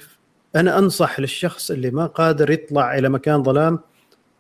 [0.56, 3.80] أنا أنصح للشخص اللي ما قادر يطلع إلى مكان ظلام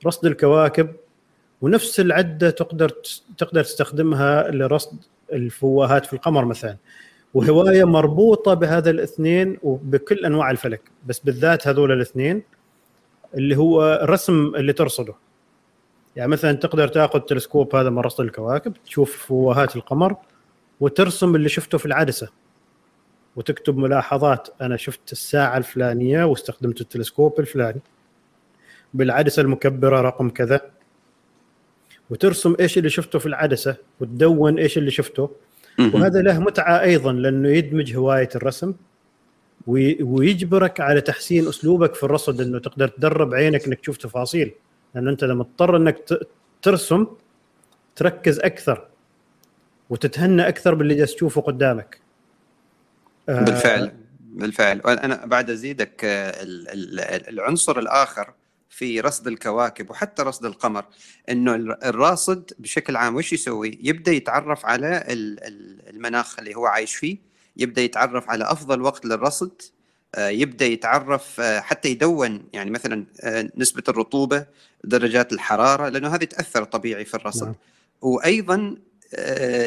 [0.05, 0.95] رصد الكواكب
[1.61, 2.89] ونفس العدة تقدر
[3.37, 4.97] تقدر تستخدمها لرصد
[5.33, 6.77] الفواهات في القمر مثلا.
[7.33, 12.43] وهواية مربوطة بهذا الاثنين وبكل أنواع الفلك بس بالذات هذول الاثنين
[13.35, 15.13] اللي هو الرسم اللي ترصده.
[16.15, 20.15] يعني مثلا تقدر تأخذ تلسكوب هذا من رصد الكواكب تشوف فواهات القمر
[20.79, 22.29] وترسم اللي شفته في العدسة.
[23.35, 27.81] وتكتب ملاحظات أنا شفت الساعة الفلانية واستخدمت التلسكوب الفلاني.
[28.93, 30.61] بالعدسة المكبرة رقم كذا.
[32.09, 35.29] وترسم إيش اللي شفته في العدسة وتدون إيش اللي شفته.
[35.79, 38.73] وهذا له متعة أيضا لأنه يدمج هواية الرسم
[39.67, 44.51] ويجبرك على تحسين أسلوبك في الرصد إنه تقدر تدرب عينك إنك تشوف تفاصيل.
[44.95, 46.19] لأنه أنت لما تضطر إنك
[46.61, 47.07] ترسم
[47.95, 48.87] تركز أكثر
[49.89, 51.99] وتتهنى أكثر باللي جالس تشوفه قدامك.
[53.29, 53.91] آه، بالفعل.
[54.21, 56.33] بالفعل أنا بعد أزيدك آه،
[57.29, 58.33] العنصر الآخر
[58.69, 60.85] في رصد الكواكب وحتى رصد القمر
[61.29, 65.03] إنه الراصد بشكل عام وش يسوي؟ يبدأ يتعرف على
[65.89, 67.17] المناخ اللي هو عايش فيه،
[67.57, 69.61] يبدأ يتعرف على أفضل وقت للرصد،
[70.15, 73.05] آه، يبدأ يتعرف حتى يدون يعني مثلا
[73.57, 74.45] نسبة الرطوبة،
[74.83, 77.45] درجات الحرارة لأنه هذه تأثر طبيعي في الرصد.
[77.45, 77.55] نعم.
[78.01, 78.77] وأيضا آه،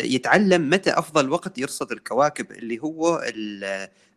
[0.05, 3.23] يتعلم متى أفضل وقت يرصد الكواكب اللي هو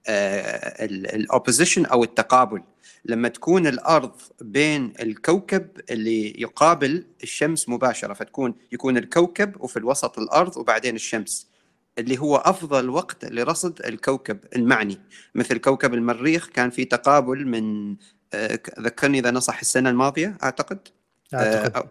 [0.09, 2.61] الاوبوزيشن آه، أو التقابل.
[3.05, 4.11] لما تكون الأرض
[4.41, 11.47] بين الكوكب اللي يقابل الشمس مباشرة فتكون يكون الكوكب وفي الوسط الأرض وبعدين الشمس
[11.97, 14.99] اللي هو أفضل وقت لرصد الكوكب المعني.
[15.35, 17.95] مثل كوكب المريخ كان في تقابل من
[18.33, 20.79] آه، ذكرني إذا نصح السنة الماضية أعتقد؟
[21.33, 21.89] آه،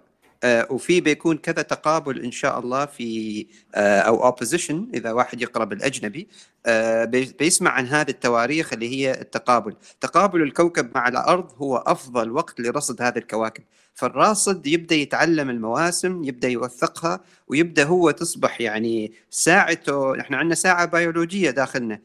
[0.71, 6.29] وفي بيكون كذا تقابل إن شاء الله في آه، أو اوبوزيشن إذا واحد يقرا بالاجنبي
[6.67, 7.05] آه،
[7.39, 9.77] بيسمع عن هذه التواريخ اللي هي التقابل.
[10.01, 13.65] تقابل الكوكب مع الأرض هو أفضل وقت لرصد هذه الكواكب.
[13.95, 21.51] فالراصد يبدأ يتعلم المواسم يبدأ يوثقها ويبدأ هو تصبح يعني ساعته إحنا عندنا ساعة بيولوجية
[21.51, 22.01] داخلنا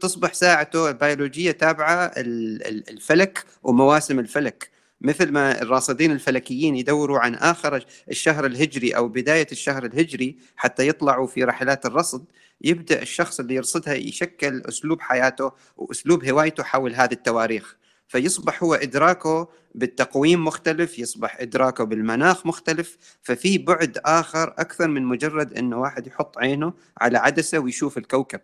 [0.00, 4.75] تصبح ساعته البيولوجيه تابعة الفلك ومواسم الفلك.
[5.00, 11.26] مثل ما الراصدين الفلكيين يدوروا عن آخر الشهر الهجري أو بداية الشهر الهجري حتى يطلعوا
[11.26, 12.24] في رحلات الرصد
[12.60, 17.76] يبدأ الشخص اللي يرصدها يشكل أسلوب حياته وأسلوب هوايته حول هذه التواريخ.
[18.08, 25.58] فيصبح هو إدراكه بالتقويم مختلف يصبح إدراكه بالمناخ مختلف ففي بعد آخر أكثر من مجرد
[25.58, 28.40] أنه واحد يحط عينه على عدسة ويشوف الكوكب.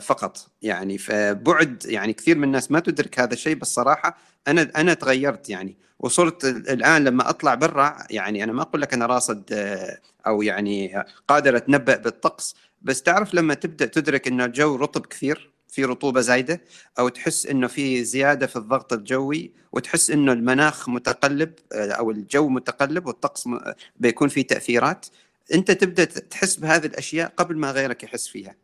[0.00, 0.50] فقط.
[0.62, 4.16] يعني فبعد يعني كثير من الناس ما تدرك هذا الشيء بس صراحة
[4.48, 5.76] أنا أنا تغيرت يعني.
[5.98, 11.04] وصرت الآن لما أطلع برا يعني أنا ما أقول لك أنا راصد آه، أو يعني
[11.28, 16.60] قادر أتنبأ بالطقس بس تعرف لما تبدأ تدرك ان الجو رطب كثير في رطوبة زايدة
[16.98, 22.48] أو تحس إنه في زيادة في الضغط الجوي وتحس إنه المناخ متقلب آه، أو الجو
[22.48, 23.48] متقلب والطقس
[23.96, 25.06] بيكون فيه تأثيرات
[25.54, 28.63] أنت تبدأ تحس بهذه الأشياء قبل ما غيرك يحس فيها.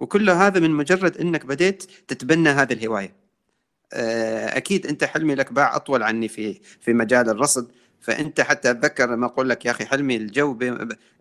[0.00, 3.14] وكل هذا من مجرد إنك بديت تتبنى هذه الهواية.
[3.92, 7.72] آه، أكيد أنت حلمي لك باع أطول عني في في مجال الرصد.
[8.00, 10.58] فأنت حتى أتذكر لما أقول لك يا أخي حلمي الجو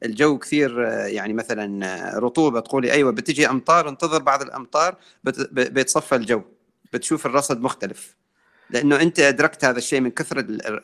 [0.05, 4.95] الجو كثير آه، يعني مثلا آه، رطوبة تقولي أيوه بتجي أمطار انتظر بعض الأمطار
[5.51, 6.41] بيتصفى الجو
[6.93, 8.15] بتشوف الرصد مختلف.
[8.69, 10.39] لأنه أنت أدركت هذا الشيء من كثر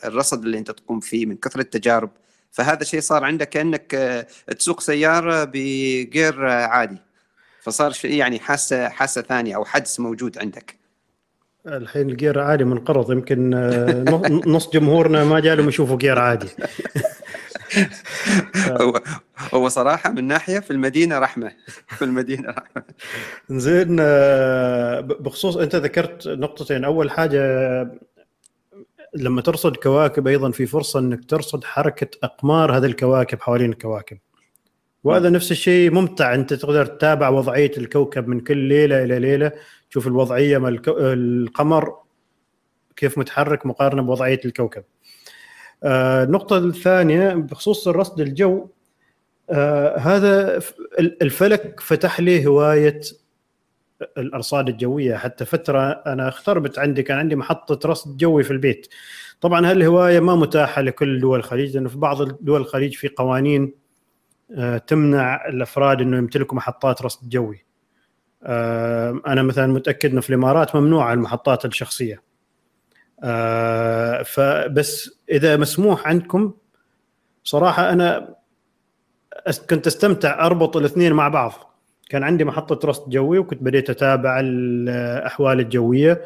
[0.05, 2.09] الرصد اللي أنت تقوم فيه من كثر التجارب.
[2.51, 3.91] فهذا الشيء صار عندك كأنك
[4.59, 7.04] تسوق سيارة بغير عادي.
[7.65, 10.75] فصار شيء يعني حاسة حاسة ثانية أو حدس موجود عندك.
[11.67, 14.03] الحين الجير عادي منقرض يمكن آه،
[14.45, 16.47] نص جمهورنا ما جالهم يشوفوا جير عادي.
[18.81, 19.01] هو
[19.53, 21.51] هو صراحة من ناحية في المدينة رحمة
[21.87, 22.83] في المدينة رحمة.
[23.49, 26.83] زين آه، بخصوص أنت ذكرت نقطتين.
[26.83, 27.41] أول حاجة
[29.15, 34.17] لما ترصد كواكب أيضا في فرصة إنك ترصد حركة أقمار هذه الكواكب حوالين الكواكب.
[35.05, 39.51] وهذا نفس الشيء ممتع أنت تقدر تتابع وضعية الكوكب من كل ليلة إلى ليلة
[39.89, 41.95] تشوف الوضعية مال القمر
[42.95, 44.83] كيف متحرك مقارنة بوضعية الكوكب.
[45.83, 48.67] آه النقطة الثانية بخصوص الرصد الجو
[49.49, 50.61] آه هذا
[50.99, 53.01] الفلك فتح لي هواية
[54.17, 58.87] الأرصاد الجوية حتى فترة أنا اختربت عندي كان عندي محطة رصد جوي في البيت.
[59.41, 63.84] طبعا هالهواية ما متاحة لكل دول الخليج لأنه في بعض دول الخليج في قوانين
[64.87, 67.65] تمنع الأفراد إنه يمتلكوا محطات رصد جوي.
[68.45, 72.21] آه، أنا مثلا متأكد إنه في الإمارات ممنوعه المحطات الشخصية
[73.23, 76.53] آه، فبس إذا مسموح عندكم
[77.43, 78.35] صراحة أنا
[79.69, 81.51] كنت أستمتع أربط الاثنين مع بعض
[82.09, 86.21] كان عندي محطة رصد جوي وكنت بديت أتابع الأحوال الجوية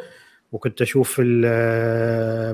[0.51, 1.21] وكنت أشوف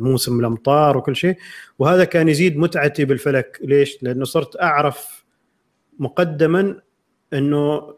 [0.02, 1.38] موسم الأمطار وكل شيء
[1.80, 5.25] وهذا كان يزيد متعتي بالفلك ليش؟ لأنه صرت أعرف
[6.00, 6.82] مقدما
[7.34, 7.96] إنه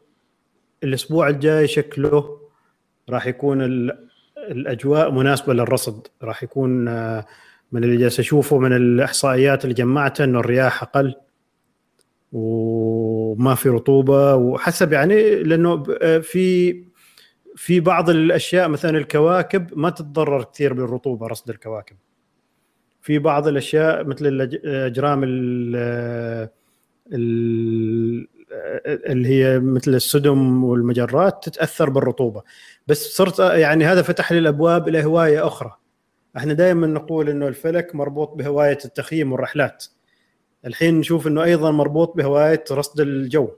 [0.83, 2.39] الأسبوع الجاي شكله
[3.09, 3.61] راح يكون
[4.37, 6.07] الأجواء مناسبة للرصد.
[6.23, 7.25] راح يكون آه،
[7.71, 11.15] من اللي جالس أشوفه من الإحصائيات اللي جمعتها إنه الرياح أقل
[12.31, 16.75] وما في رطوبة وحسب يعني لأنه آه، في
[17.55, 21.95] في بعض الأشياء مثلا الكواكب ما تتضرر كثير بالرطوبة رصد الكواكب.
[23.01, 25.21] في بعض الأشياء مثل الاجرام
[29.11, 32.43] اللي هي مثل السدم والمجرات تتأثر بالرطوبة.
[32.87, 35.77] بس صرت يعني هذا فتح لي الأبواب إلى هواية أخرى.
[36.37, 39.85] إحنا دائما نقول إنه الفلك مربوط بهواية التخييم والرحلات.
[40.65, 43.49] الحين نشوف إنه أيضا مربوط بهواية رصد الجو.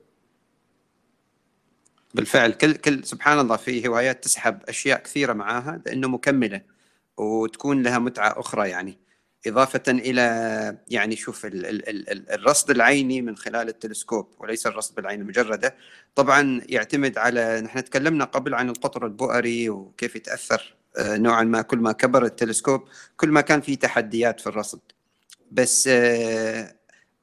[2.14, 6.62] بالفعل كل كل سبحان الله في هوايات تسحب أشياء كثيرة معاها لأنه مكملة
[7.18, 8.98] وتكون لها متعة أخرى يعني.
[9.48, 15.22] إضافة إلى يعني شوف ال ال ال الرصد العيني من خلال التلسكوب وليس الرصد بالعين
[15.22, 15.76] المجردة.
[16.16, 21.78] طبعا يعتمد على نحن تكلمنا قبل عن القطر البؤري وكيف يتأثر آه، نوعا ما كل
[21.78, 22.84] ما كبر التلسكوب
[23.18, 24.80] كل ما كان في تحديات في الرصد.
[25.52, 26.76] بس آه،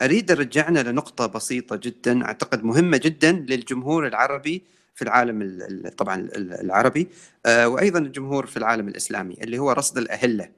[0.03, 4.63] أريد أرجعنا لنقطة بسيطة جدا أعتقد مهمة جدا للجمهور العربي
[4.95, 5.59] في العالم
[5.97, 7.09] طبعا العربي
[7.47, 10.49] آه، وأيضا الجمهور في العالم الإسلامي اللي هو رصد الأهلة.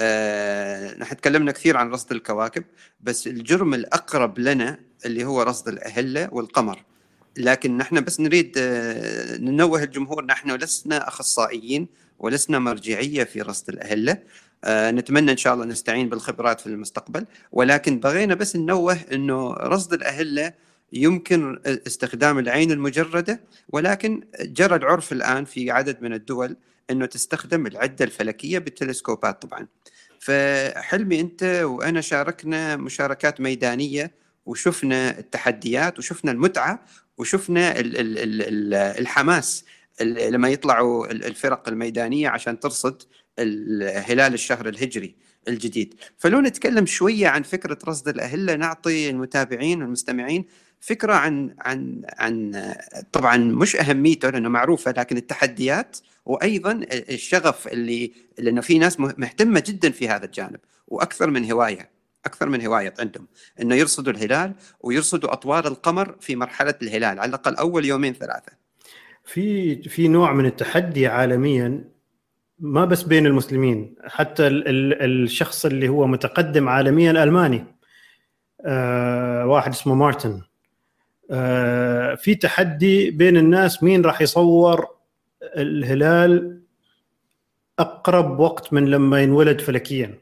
[0.00, 2.64] آه، نحن تكلمنا كثير عن رصد الكواكب
[3.00, 6.84] بس الجرم الأقرب لنا اللي هو رصد الأهلة والقمر.
[7.36, 14.18] لكن نحن بس نريد آه، ننوه الجمهور نحن لسنا أخصائيين ولسنا مرجعية في رصد الأهلة.
[14.64, 17.26] آه، نتمنى إن شاء الله نستعين بالخبرات في المستقبل.
[17.52, 20.52] ولكن بغينا بس ننوه أنه رصد الأهلة
[20.92, 26.56] يمكن استخدام العين المجردة ولكن جرى العرف الآن في عدد من الدول
[26.90, 29.66] إنه تستخدم العدة الفلكية بالتلسكوبات طبعا.
[30.20, 34.14] فحلمي أنت وأنا شاركنا مشاركات ميدانية
[34.46, 36.84] وشفنا التحديات وشفنا المتعة
[37.18, 37.74] وشفنا
[38.98, 39.64] الحماس
[40.00, 43.02] لما يطلعوا الفرق الميدانية عشان ترصد
[43.38, 45.14] هلال الشهر الهجري
[45.48, 45.94] الجديد.
[46.18, 50.44] فلو نتكلم شوية عن فكرة رصد الأهلة نعطي المتابعين والمستمعين
[50.80, 52.64] فكرة عن عن عن
[53.12, 59.90] طبعا مش أهميته لأنه معروفة لكن التحديات وأيضا الشغف اللي لأنه في ناس مهتمة جدا
[59.90, 61.90] في هذا الجانب وأكثر من هواية
[62.26, 63.26] أكثر من هواية عندهم
[63.60, 68.52] إنه يرصدوا الهلال ويرصدوا أطوار القمر في مرحلة الهلال على الأقل أول يومين ثلاثة.
[69.24, 71.84] في في نوع من التحدي عالميا
[72.58, 77.64] ما بس بين المسلمين حتى ال ال الشخص اللي هو متقدم عالميا ألماني
[78.60, 80.42] آه واحد اسمه مارتن
[82.16, 84.88] في تحدي بين الناس مين راح يصور
[85.42, 86.60] الهلال
[87.78, 90.18] أقرب وقت من لما ينولد فلكيا؟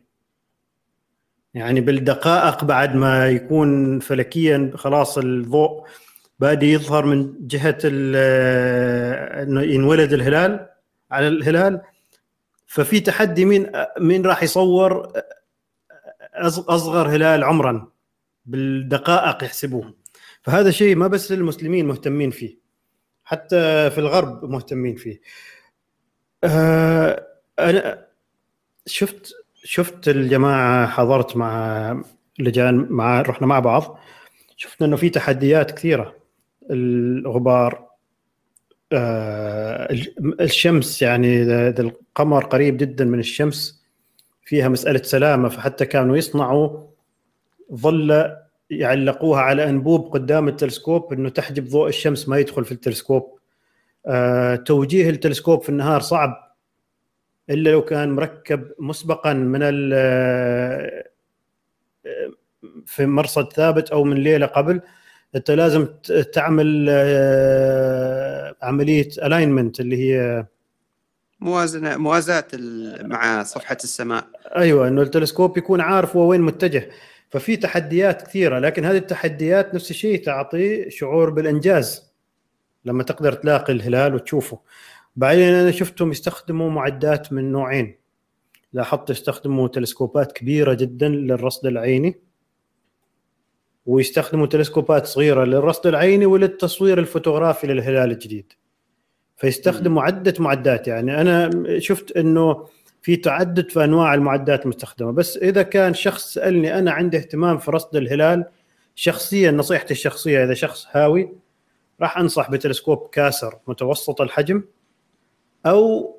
[1.54, 5.86] يعني بالدقائق بعد ما يكون فلكيا خلاص الضوء
[6.38, 7.78] بادي يظهر من جهة
[9.42, 10.68] إنه ينولد الهلال
[11.10, 11.80] على الهلال.
[12.66, 15.12] ففي تحدي مين مين راح يصور
[16.34, 17.88] أصغر هلال عمرا؟
[18.46, 19.94] بالدقائق يحسبوه
[20.44, 22.58] فهذا شيء ما بس المسلمين مهتمين فيه
[23.24, 25.20] حتى في الغرب مهتمين فيه.
[26.44, 27.26] آه،
[27.58, 28.06] أنا
[28.86, 29.32] شفت
[29.64, 32.02] شفت الجماعة حضرت مع
[32.38, 33.98] لجان مع رحنا مع بعض
[34.56, 36.16] شفنا إنه في تحديات كثيرة.
[36.70, 37.88] الغبار
[38.92, 39.96] آه،
[40.40, 43.84] الشمس يعني القمر قريب جدا من الشمس
[44.42, 46.86] فيها مسألة سلامة فحتى كانوا يصنعوا
[47.74, 53.38] ظله يعلقوها على أنبوب قدام التلسكوب إنه تحجب ضوء الشمس ما يدخل في التلسكوب.
[54.06, 56.54] آه، توجيه التلسكوب في النهار صعب.
[57.50, 59.60] إلا لو كان مركب مسبقا من
[59.92, 61.04] آه،
[62.86, 64.80] في مرصد ثابت أو من ليلة قبل
[65.34, 65.86] أنت لازم
[66.32, 70.46] تعمل آه، عملية ال alignment اللي هي
[71.40, 72.46] موازنة موازاة
[73.02, 74.26] مع صفحة السماء.
[74.56, 76.90] أيوه إنه التلسكوب يكون عارف هو وين متجه.
[77.30, 82.14] ففي تحديات كثيرة لكن هذه التحديات نفس الشيء تعطي شعور بالإنجاز
[82.84, 84.60] لما تقدر تلاقي الهلال وتشوفه.
[85.16, 87.98] بعدين أنا شفتهم يستخدموا معدات من نوعين.
[88.72, 92.20] لاحظت يستخدموا تلسكوبات كبيرة جدا للرصد العيني
[93.86, 98.52] ويستخدموا تلسكوبات صغيرة للرصد العيني وللتصوير الفوتوغرافي للهلال الجديد.
[99.36, 102.66] فيستخدموا عدة معدات يعني أنا شفت إنه
[103.04, 105.12] في تعدد في أنواع المعدات المستخدمة.
[105.12, 108.44] بس إذا كان شخص سألني أنا عندي اهتمام في رصد الهلال
[108.94, 111.32] شخصيا نصيحتي الشخصية إذا شخص هاوي
[112.00, 114.62] راح أنصح بتلسكوب كاسر متوسط الحجم
[115.66, 116.14] أو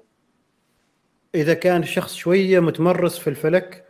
[1.36, 3.86] إذا كان شخص شوية متمرس في الفلك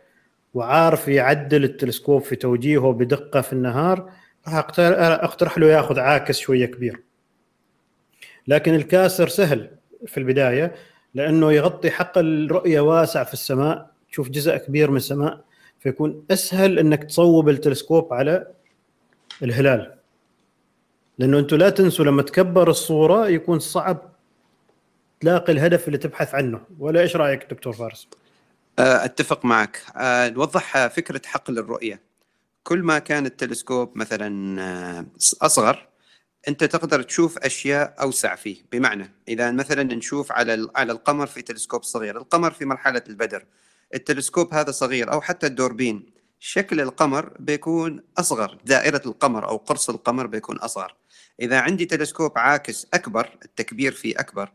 [0.54, 4.12] وعارف يعدل التلسكوب في توجيهه بدقة في النهار
[4.48, 4.64] راح
[5.24, 7.02] أقترح له ياخذ عاكس شوية كبير.
[8.48, 9.70] لكن الكاسر سهل
[10.06, 10.74] في البداية.
[11.16, 15.44] لأنه يغطي حق الرؤية واسع في السماء تشوف جزء كبير من السماء
[15.80, 18.46] فيكون أسهل إنك تصوب التلسكوب على
[19.42, 19.94] الهلال.
[21.18, 24.12] لأنه أنتم لا تنسوا لما تكبر الصورة يكون صعب
[25.20, 26.60] تلاقي الهدف اللي تبحث عنه.
[26.78, 28.08] ولا إيش رأيك دكتور فارس؟
[28.78, 29.82] آه، أتفق معك.
[29.96, 32.00] آه، نوضح فكرة حقل الرؤية.
[32.62, 35.06] كل ما كان التلسكوب مثلا آه،
[35.42, 35.88] أصغر
[36.48, 38.62] أنت تقدر تشوف أشياء أوسع فيه.
[38.72, 43.44] بمعنى إذا مثلا نشوف على على القمر في تلسكوب صغير القمر في مرحلة البدر
[43.94, 46.06] التلسكوب هذا صغير أو حتى الدوربين
[46.38, 50.94] شكل القمر بيكون أصغر دائرة القمر أو قرص القمر بيكون أصغر.
[51.40, 54.52] إذا عندي تلسكوب عاكس أكبر التكبير فيه أكبر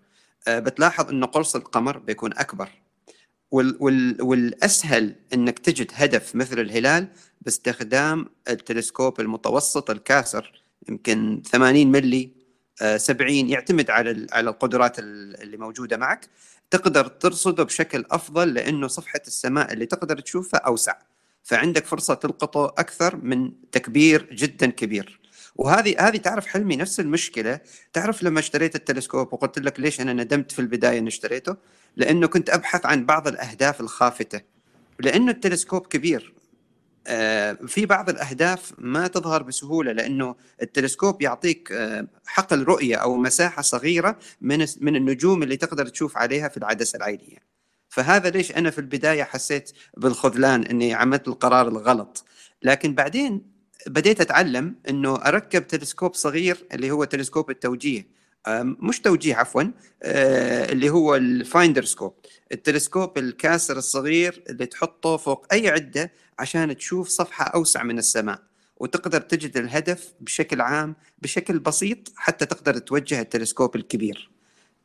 [0.48, 2.70] آه، بتلاحظ انه قرص القمر بيكون أكبر.
[3.52, 7.08] وال وال والأسهل إنك تجد هدف مثل الهلال
[7.42, 12.32] باستخدام التلسكوب المتوسط الكاسر يمكن 80 ملي
[12.98, 16.28] 70 آه، يعتمد على على القدرات اللي موجودة معك.
[16.72, 20.96] تقدر ترصده بشكل أفضل لأنه صفحة السماء اللي تقدر تشوفها أوسع.
[21.44, 25.20] فعندك فرصة تلقطه أكثر من تكبير جدا كبير.
[25.56, 27.60] وهذه هذه تعرف حلمي نفس المشكلة.
[27.94, 31.56] تعرف لما اشتريت التلسكوب وقلت لك ليش أنا ندمت في البداية إني اشتريته؟
[31.96, 34.42] لأنه كنت أبحث عن بعض الأهداف الخافتة.
[35.00, 36.34] لأنه التلسكوب كبير.
[37.68, 44.20] في بعض الأهداف ما تظهر بسهولة لأنه التلسكوب يعطيك آه، حقل رؤية أو مساحة صغيرة
[44.42, 47.38] من من النجوم اللي تقدر تشوف عليها في العدسة العينيه.
[47.90, 52.26] فهذا ليش أنا في البداية حسيت بالخذلان إني عملت القرار الغلط.
[52.64, 53.42] لكن بعدين
[53.88, 58.08] بديت أتعلم إنه أركب تلسكوب صغير اللي هو تلسكوب التوجيه.
[58.48, 59.64] مش توجيه عفوا
[60.04, 62.14] آه، اللي هو ال finder scope.
[62.52, 66.12] التلسكوب الكاسر الصغير اللي تحطه فوق أي عدة
[66.42, 68.40] عشان تشوف صفحة أوسع من السماء
[68.78, 74.30] وتقدر تجد الهدف بشكل عام بشكل بسيط حتى تقدر توجه التلسكوب الكبير.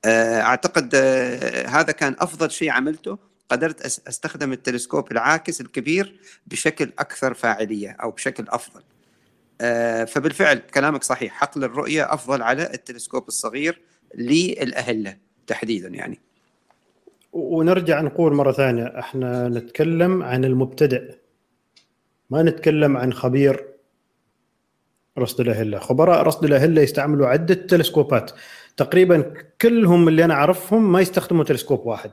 [0.05, 3.19] آه، أعتقد آه، هذا كان أفضل شيء عملته.
[3.49, 8.83] قدرت أستخدم التلسكوب العاكس الكبير بشكل أكثر فاعلية أو بشكل أفضل.
[9.61, 11.33] آه، فبالفعل كلامك صحيح.
[11.33, 13.83] حقل الرؤية أفضل على التلسكوب الصغير
[14.15, 16.21] للأهلة تحديدا يعني.
[17.33, 18.99] ونرجع نقول مرة ثانية.
[18.99, 21.26] إحنا نتكلم عن المبتدئ.
[22.31, 23.67] ما نتكلم عن خبير
[25.19, 25.79] رصد الأهلة.
[25.79, 28.31] خبراء رصد الأهلة يستعملوا عدة تلسكوبات.
[28.77, 32.11] تقريبا كلهم اللي أنا أعرفهم ما يستخدموا تلسكوب واحد.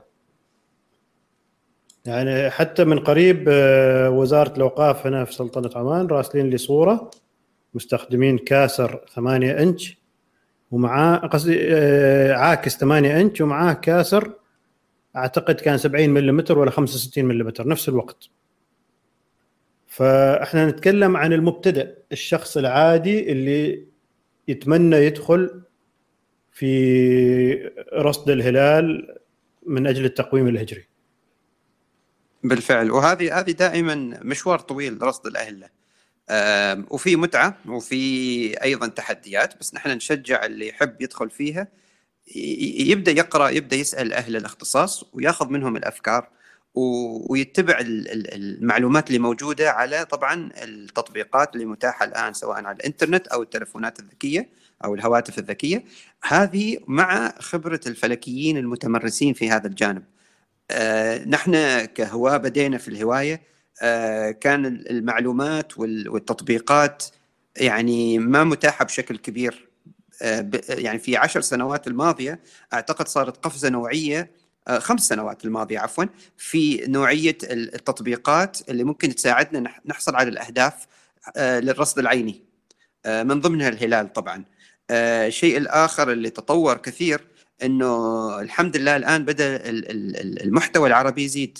[2.06, 7.10] يعني حتى من قريب آه، وزارة الأوقاف هنا في سلطنة عمان راسلين لي صورة.
[7.74, 9.98] مستخدمين كاسر 8 إنش
[10.70, 14.32] ومعاه قصدي آه، عاكس 8 إنش ومعاه كاسر
[15.16, 18.28] أعتقد كان 70 ملم ولا 65 ملم نفس الوقت.
[19.94, 23.86] فاحنا نتكلم عن المبتدئ الشخص العادي اللي
[24.48, 25.62] يتمنى يدخل
[26.52, 29.16] في رصد الهلال
[29.66, 30.88] من أجل التقويم الهجري.
[32.44, 32.90] بالفعل.
[32.90, 35.68] وهذه هذه دائما مشوار طويل رصد الأهلة.
[36.90, 41.68] وفي متعة وفي أيضا تحديات بس نحن نشجع اللي يحب يدخل فيها.
[42.78, 46.28] يبدأ يقرأ يبدأ يسأل أهل الأختصاص وياخذ منهم الأفكار.
[46.74, 54.00] ويتبع المعلومات اللي موجودة على طبعا التطبيقات اللي متاحة الآن سواء على الإنترنت أو التلفونات
[54.00, 54.48] الذكية
[54.84, 55.84] أو الهواتف الذكية.
[56.24, 60.04] هذه مع خبرة الفلكيين المتمرسين في هذا الجانب.
[60.70, 63.42] آه، نحن كهواة بدينا في الهواية.
[63.82, 67.04] آه، كان المعلومات والتطبيقات
[67.56, 69.68] يعني ما متاحة بشكل كبير.
[70.22, 72.40] آه، يعني في عشر سنوات الماضية
[72.72, 74.30] أعتقد صارت قفزة نوعية
[74.68, 76.04] خمس سنوات الماضية عفوا
[76.36, 80.86] في نوعية التطبيقات اللي ممكن تساعدنا نحصل على الأهداف
[81.38, 82.42] للرصد العيني.
[83.06, 84.44] من ضمنها الهلال طبعا.
[84.90, 87.20] الشيء الآخر اللي تطور كثير
[87.62, 89.60] إنه الحمد لله الآن بدأ
[90.44, 91.58] المحتوى العربي يزيد.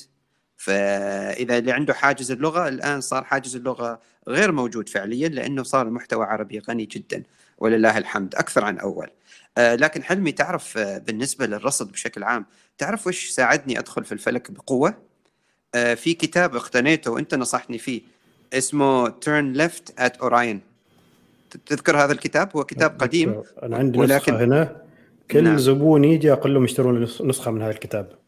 [0.57, 6.25] فإذا اللي عنده حاجز اللغة الآن صار حاجز اللغة غير موجود فعليا لأنه صار المحتوى
[6.25, 7.23] عربي غني جدا.
[7.59, 9.11] ولله الحمد أكثر عن أول.
[9.59, 12.47] آه، لكن حلمي تعرف آه، بالنسبة للرصد بشكل عام
[12.79, 14.95] تعرف وش ساعدني أدخل في الفلك بقوة؟
[15.75, 18.03] آه، في كتاب اقتنيته وأنت نصحني فيه
[18.53, 20.57] اسمه Turn Left at Orion.
[21.67, 24.83] تذكر هذا الكتاب؟ هو كتاب قديم أنا عندي ولكن نسخه هنا.
[25.31, 25.59] كل نعم.
[25.59, 28.19] زبون يجي أقول لهم اشترون نسخة من هذا الكتاب.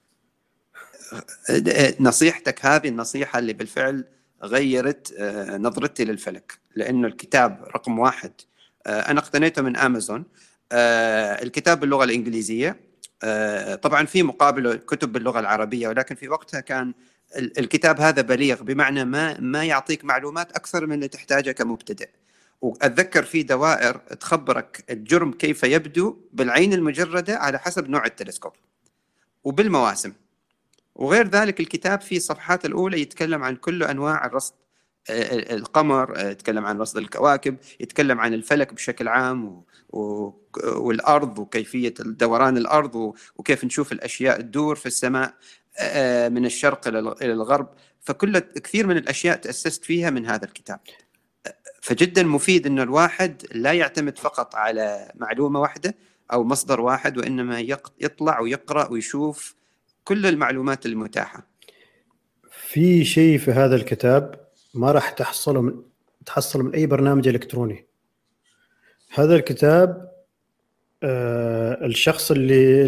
[2.00, 4.04] نصيحتك هذه النصيحة اللي بالفعل
[4.42, 8.32] غيرت آه، نظرتي للفلك لأنه الكتاب رقم واحد.
[8.86, 10.24] آه، أنا اقتنيته من امازون
[10.72, 12.76] آه، الكتاب باللغة الإنجليزية.
[13.82, 16.94] طبعا في مقابله كتب باللغة العربية ولكن في وقتها كان
[17.36, 22.08] الكتاب هذا بليغ بمعنى ما ما يعطيك معلومات أكثر من اللي تحتاجها كمبتدئ.
[22.60, 28.52] وأتذكر في دوائر تخبرك الجرم كيف يبدو بالعين المجردة على حسب نوع التلسكوب
[29.44, 30.12] وبالمواسم.
[30.94, 34.54] وغير ذلك الكتاب في الصفحات الأولى يتكلم عن كل أنواع الرصد.
[35.10, 39.62] القمر يتكلم عن رصد الكواكب يتكلم عن الفلك بشكل عام
[40.64, 45.34] والأرض وكيفية دوران الأرض وكيف نشوف الأشياء تدور في السماء
[46.28, 47.68] من الشرق إلى الغرب
[48.00, 50.80] فكل كثير من الأشياء تأسست فيها من هذا الكتاب
[51.82, 55.94] فجدا مفيد إنه الواحد لا يعتمد فقط على معلومة واحدة
[56.32, 57.60] أو مصدر واحد وإنما
[58.00, 59.54] يطلع ويقرأ ويشوف
[60.04, 61.46] كل المعلومات المتاحة.
[62.50, 64.45] في شيء في هذا الكتاب
[64.76, 65.82] ما راح تحصله من
[66.26, 67.86] تحصل من أي برنامج إلكتروني.
[69.14, 70.12] هذا الكتاب
[71.02, 72.82] آه الشخص اللي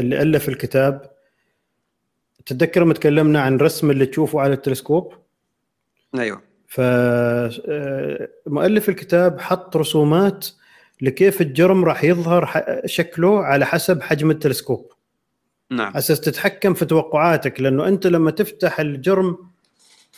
[0.00, 1.10] اللي ألف الكتاب
[2.46, 5.12] تتذكر لما تكلمنا عن رسم اللي تشوفه على التلسكوب؟
[6.18, 7.58] أيوه فمؤلف
[8.88, 10.46] الكتاب حط رسومات
[11.00, 14.92] لكيف الجرم راح يظهر شكله على حسب حجم التلسكوب
[15.70, 19.47] نعم أساس تتحكم في توقعاتك لأنه أنت لما تفتح الجرم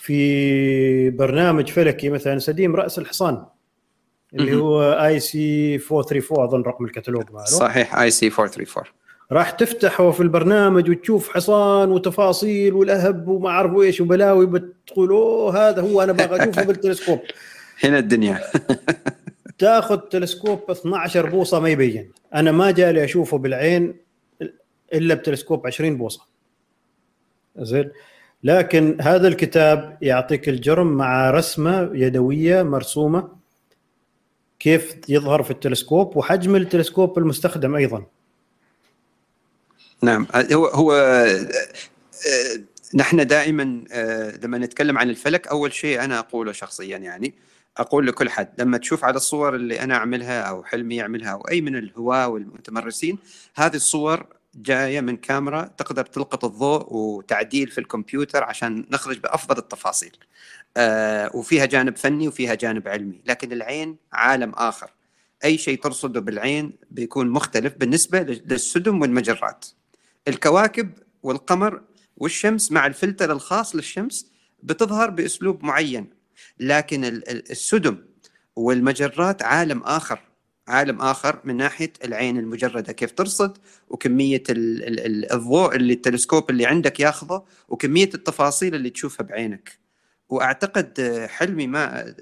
[0.00, 3.44] في برنامج فلكي مثلا سديم رأس الحصان
[4.34, 8.84] اللي هو IC 434 أظن رقم الكتالوج ماله صحيح IC 434
[9.32, 15.82] راح تفتحه في البرنامج وتشوف حصان وتفاصيل والأهب وما أعرف إيش وبلاوي بتقول أوه هذا
[15.82, 17.20] هو أنا باغي أشوفه بالتلسكوب.
[17.84, 18.40] هنا الدنيا.
[19.58, 22.10] تاخذ تلسكوب 12 بوصة ما يبين.
[22.34, 23.94] أنا ما جالي أشوفه بالعين
[24.94, 26.26] إلا بتلسكوب 20 بوصة.
[27.56, 27.90] زين؟
[28.44, 33.28] لكن هذا الكتاب يعطيك الجرم مع رسمة يدوية مرسومة
[34.58, 38.04] كيف يظهر في التلسكوب وحجم التلسكوب المستخدم أيضا.
[40.02, 40.26] نعم.
[40.52, 41.48] هو هو آه،
[42.94, 47.34] نحن دائما آه، لما نتكلم عن الفلك أول شيء أنا أقوله شخصيا يعني
[47.76, 51.60] أقول لكل حد لما تشوف على الصور اللي أنا أعملها أو حلمي يعملها أو أي
[51.60, 53.18] من الهواة والمتمرسين
[53.54, 60.16] هذه الصور جاية من كاميرا تقدر تلقط الضوء وتعديل في الكمبيوتر عشان نخرج بأفضل التفاصيل.
[60.76, 64.90] آه وفيها جانب فني وفيها جانب علمي، لكن العين عالم آخر.
[65.44, 69.66] أي شيء ترصده بالعين بيكون مختلف بالنسبة للسدم والمجرات.
[70.28, 70.90] الكواكب
[71.22, 71.82] والقمر
[72.16, 74.26] والشمس مع الفلتر الخاص للشمس
[74.62, 76.10] بتظهر بأسلوب معين
[76.60, 77.04] لكن
[77.50, 77.98] السدم
[78.56, 80.20] والمجرات عالم آخر
[80.70, 83.58] عالم آخر من ناحية العين المجردة كيف ترصد
[83.88, 89.78] وكمية الضوء اللي التلسكوب اللي عندك ياخذه وكمية التفاصيل اللي تشوفها بعينك
[90.28, 92.14] وأعتقد حلمي ما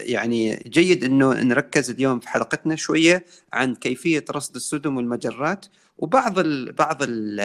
[0.00, 5.66] يعني جيد إنه نركز اليوم في حلقتنا شوية عن كيفية رصد السدم والمجرات
[5.98, 7.40] وبعض ال بعض ال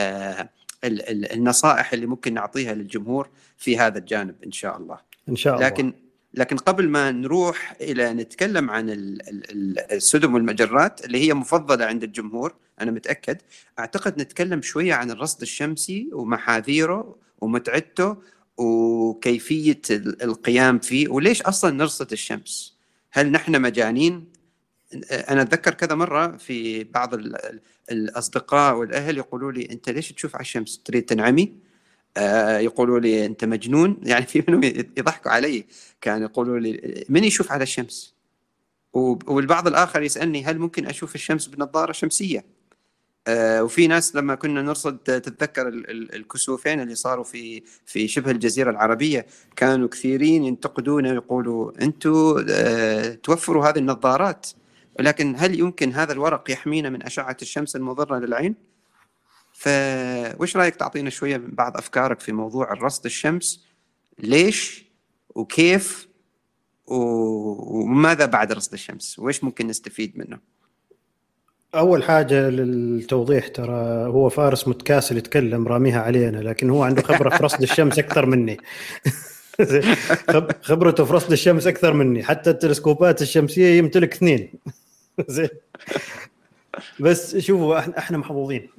[0.83, 4.99] ال النصائح اللي ممكن نعطيها للجمهور في هذا الجانب إن شاء الله.
[5.29, 5.65] إن شاء الله.
[5.65, 5.93] لكن
[6.34, 8.86] لكن قبل ما نروح إلى نتكلم عن
[9.91, 13.38] السدم والمجرات اللي هي مفضلة عند الجمهور أنا متأكد
[13.80, 18.17] أعتقد نتكلم شوية عن الرصد الشمسي ومحاذيره ومتعته
[18.57, 19.82] وكيفية
[20.23, 22.77] القيام فيه وليش أصلا نرصد الشمس؟
[23.11, 24.25] هل نحن مجانين؟
[25.11, 27.13] أنا أتذكر كذا مرة في بعض
[27.91, 31.68] الأصدقاء والأهل يقولوا لي أنت ليش تشوف على الشمس؟ تريد تنعمي؟
[32.18, 34.64] آه يقولوا لي أنت مجنون يعني في منهم
[34.97, 35.66] يضحكوا علي
[36.01, 38.16] كان يقولوا لي من يشوف على الشمس؟
[38.93, 42.45] والبعض الآخر يسألني هل ممكن أشوف الشمس بنظارة شمسية؟
[43.28, 45.68] آه، وفي ناس لما كنا نرصد تتذكر
[46.14, 53.66] الكسوفين اللي صاروا في في شبه الجزيرة العربية كانوا كثيرين ينتقدون ويقولوا أنتم آه، توفروا
[53.66, 54.47] هذه النظارات
[54.99, 58.55] ولكن هل يمكن هذا الورق يحمينا من أشعة الشمس المضرة للعين؟
[59.60, 63.66] فوش رأيك تعطينا شوية من بعض أفكارك في موضوع الرصد الشمس؟
[64.20, 64.86] ليش؟
[65.36, 66.07] وكيف؟
[66.88, 70.39] وماذا بعد رصد الشمس؟ وإيش ممكن نستفيد منه؟
[71.76, 77.43] أول حاجة للتوضيح ترى هو فارس متكاسل يتكلم راميها علينا لكن هو عنده خبرة في
[77.43, 78.57] رصد الشمس أكثر مني.
[80.62, 82.24] خبرته في رصد الشمس أكثر مني.
[82.24, 84.53] حتى التلسكوبات الشمسية يمتلك اثنين.
[85.28, 85.49] زين.
[86.99, 88.78] بس شوفوا إحنا محظوظين.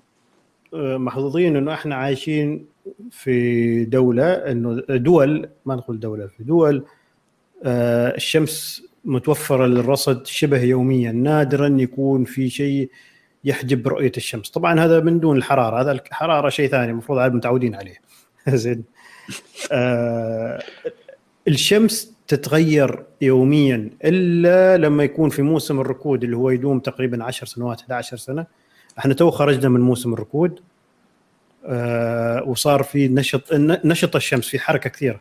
[0.73, 2.67] محظوظين إنه إحنا عايشين
[3.11, 6.85] في دولة إنه دول ما نقول دولة في دول
[7.65, 12.91] آه، الشمس متوفرة للرصد شبه يوميا نادرا يكون في شيء
[13.45, 14.51] يحجب رؤية الشمس.
[14.51, 17.97] طبعا هذا من دون الحرارة هذا الحراره شيء ثاني المفروض عاد متعودين عليه.
[18.49, 18.85] زين.
[19.73, 20.63] آه
[21.49, 27.81] الشمس تتغير يوميا إلا لما يكون في موسم الركود اللي هو يدوم تقريبا 10 سنوات
[27.81, 28.47] 11 سنة.
[28.99, 30.61] إحنا تو خرجنا من موسم الركود
[31.67, 33.53] آه وصار في نشط
[33.85, 35.21] نشط الشمس في حركة كثيرة.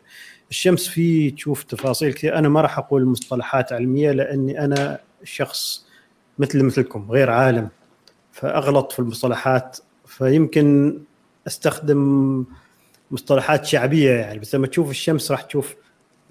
[0.50, 5.86] الشمس فيه تشوف تفاصيل كثير أنا ما راح أقول مصطلحات علمية لأني أنا شخص
[6.38, 7.68] مثل مثلكم غير عالم.
[8.32, 9.78] فأغلط في المصطلحات.
[10.06, 10.98] فيمكن
[11.46, 12.44] أستخدم
[13.10, 14.38] مصطلحات شعبية يعني.
[14.38, 15.74] بس لما تشوف الشمس راح تشوف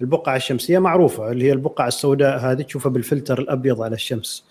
[0.00, 4.44] البقعة الشمسية معروفة اللي هي البقعة السوداء هذه تشوفها بالفلتر الأبيض على الشمس.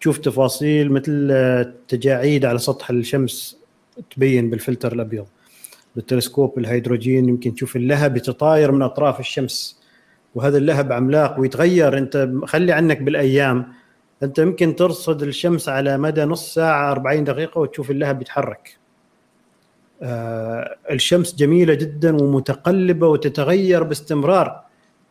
[0.00, 3.58] تشوف تفاصيل مثل تجاعيد على سطح الشمس
[4.16, 5.26] تبين بالفلتر الأبيض.
[5.96, 9.80] بالتلسكوب الهيدروجين يمكن تشوف اللهب يتطاير من أطراف الشمس.
[10.34, 11.98] وهذا اللهب عملاق ويتغير.
[11.98, 13.72] أنت خلي عنك بالأيام.
[14.22, 18.76] أنت يمكن ترصد الشمس على مدى نص ساعة 40 دقيقة وتشوف اللهب يتحرك.
[20.02, 24.65] آه الشمس جميلة جدا ومتقلبة وتتغير باستمرار.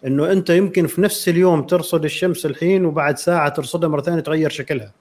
[0.06, 4.50] إنه أنت يمكن في نفس اليوم ترصد الشمس الحين وبعد ساعة ترصدها مرة ثانية تغير
[4.50, 4.92] شكلها.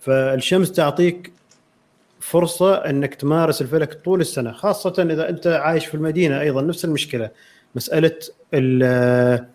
[0.00, 1.32] فالشمس تعطيك
[2.20, 7.30] فرصة إنك تمارس الفلك طول السنة خاصة إذا أنت عايش في المدينة أيضا نفس المشكلة
[7.74, 8.18] مسألة
[8.54, 9.46] ال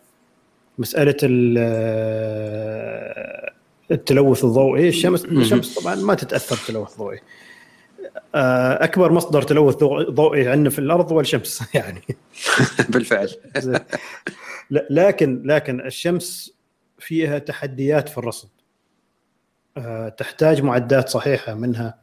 [0.78, 1.58] مسألة ال
[3.92, 4.90] التلوث الضوئي.
[4.90, 7.47] الشمس الشمس طبعا ما تتأثر بتلوث ضوئي آه،
[8.36, 9.76] أكبر مصدر تلوث
[10.10, 12.02] ضوئي عندنا في الأرض هو الشمس يعني.
[12.90, 13.30] بالفعل.
[14.72, 16.58] لكن لكن الشمس
[17.00, 18.50] فيها تحديات في الرصد
[19.78, 21.98] آه، تحتاج معدات صحيحة منها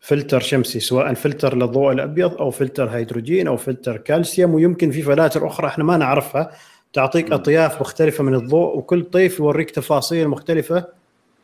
[0.00, 5.46] فلتر شمسي سواء فلتر للضوء الأبيض أو فلتر هيدروجين أو فلتر كالسيوم ويمكن في فلاتر
[5.46, 6.50] أخرى إحنا ما نعرفها.
[6.92, 10.84] تعطيك أطياف مختلفة من الضوء وكل طيف يوريك تفاصيل مختلفة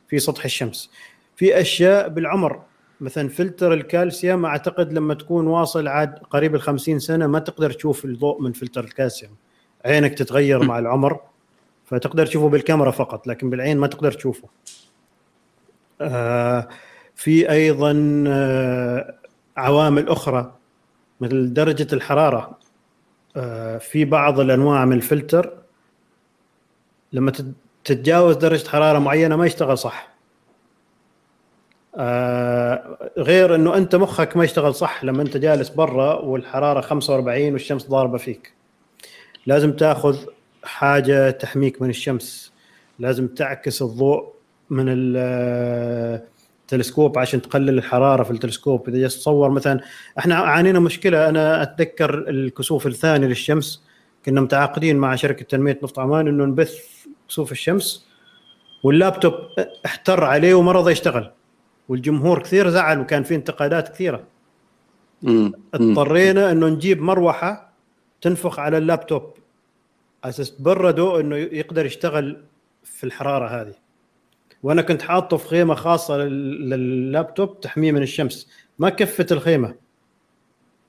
[0.08, 0.90] في سطح الشمس.
[1.36, 2.62] في أشياء بالعمر
[3.00, 8.04] مثلا فلتر الكالسيوم أعتقد لما تكون واصل عاد قريب ال 50 سنة ما تقدر تشوف
[8.04, 9.32] الضوء من فلتر الكالسيوم.
[9.84, 11.20] عينك تتغير مع العمر
[11.86, 14.48] فتقدر تشوفه بالكاميرا فقط لكن بالعين ما تقدر تشوفه.
[16.00, 16.68] آه
[17.14, 19.14] في أيضا آه،
[19.56, 20.54] عوامل أخرى
[21.20, 22.58] مثل درجة الحرارة
[23.36, 25.52] آه، في بعض الأنواع من الفلتر
[27.12, 27.32] لما
[27.84, 30.07] تتجاوز درجة حرارة معينة ما يشتغل صح
[31.96, 37.86] آه، غير إنه أنت مخك ما يشتغل صح لما أنت جالس برا والحرارة 45 والشمس
[37.86, 38.52] ضاربة فيك.
[39.46, 40.16] لازم تأخذ
[40.64, 42.52] حاجة تحميك من الشمس.
[42.98, 44.32] لازم تعكس الضوء
[44.70, 45.12] من
[46.68, 48.88] تلسكوب عشان تقلل الحرارة في التلسكوب.
[48.88, 49.80] إذا جالس تصور مثلا
[50.18, 51.28] إحنا عانينا مشكلة.
[51.28, 53.82] أنا أتذكر الكسوف الثاني للشمس.
[54.26, 56.78] كنا متعاقدين مع شركة تنمية نفط عمان إنه نبث
[57.28, 58.06] كسوف الشمس
[58.82, 59.34] واللابتوب
[59.86, 61.30] احتر عليه وما رضى يشتغل.
[61.88, 64.24] والجمهور كثير زعل وكان في انتقادات كثيرة.
[65.74, 67.72] اضطرينا إنه نجيب مروحة
[68.20, 69.34] تنفخ على اللابتوب.
[70.24, 72.42] أساس تبرده إنه يقدر يشتغل
[72.84, 73.74] في الحرارة هذه.
[74.62, 78.48] وأنا كنت حاطه في خيمة خاصة لل- لللابتوب تحميه من الشمس.
[78.78, 79.74] ما كفت الخيمة.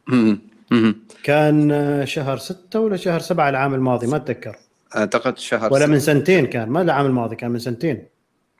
[0.07, 0.39] مم.
[0.71, 0.95] مم.
[1.23, 1.71] كان
[2.05, 4.55] شهر ستة ولا شهر سبعة العام الماضي ما أتذكر.
[4.95, 5.87] أعتقد شهر ولا.
[5.87, 8.03] من سنتين كان ما العام الماضي كان من سنتين.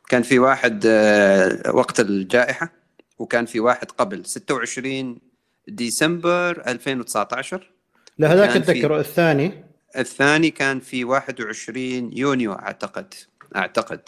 [0.09, 2.71] كان في واحد آه، وقت الجائحة
[3.19, 5.19] وكان في واحد قبل 26
[5.67, 7.71] ديسمبر 2019
[8.17, 9.51] لا هذاك أتذكره الثاني
[9.97, 13.13] الثاني كان في 21 يونيو أعتقد
[13.55, 14.01] أعتقد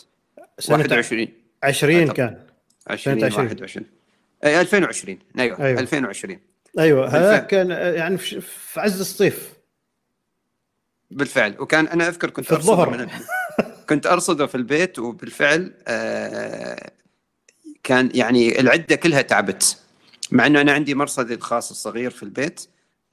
[0.60, 1.28] سنة 21
[1.64, 2.16] 20 أعتقد.
[2.16, 2.38] كان
[2.88, 3.45] 20 سنة 20.
[3.45, 3.86] 21
[4.43, 5.68] أي 2020 أيوه, أيوة.
[5.68, 5.80] أيوة.
[5.80, 6.39] 2020
[6.80, 7.38] أيوه هذا.
[7.38, 9.54] كان آه، يعني في عز الصيف
[11.12, 13.10] بالفعل وكان أنا أذكر كنت في الظهر.
[13.91, 16.91] كنت أرصده في البيت وبالفعل آه
[17.83, 19.77] كان يعني العدة كلها تعبت.
[20.31, 22.61] مع إنه أنا عندي مرصدي الخاص الصغير في البيت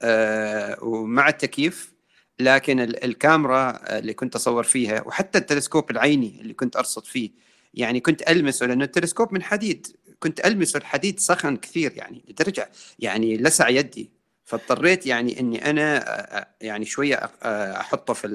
[0.01, 1.93] آه ومع التكييف
[2.39, 7.29] لكن ال- الكاميرا اللي كنت أصور فيها وحتى التلسكوب العيني اللي كنت أرصد فيه
[7.73, 9.87] يعني كنت ألمسه لأنه التلسكوب من حديد
[10.19, 12.69] كنت ألمسه الحديد سخن كثير يعني لدرجة
[12.99, 14.09] يعني لسع يدي.
[14.49, 18.27] فاضطريت يعني إني أنا آه، آه، يعني شوية آه، أحطه في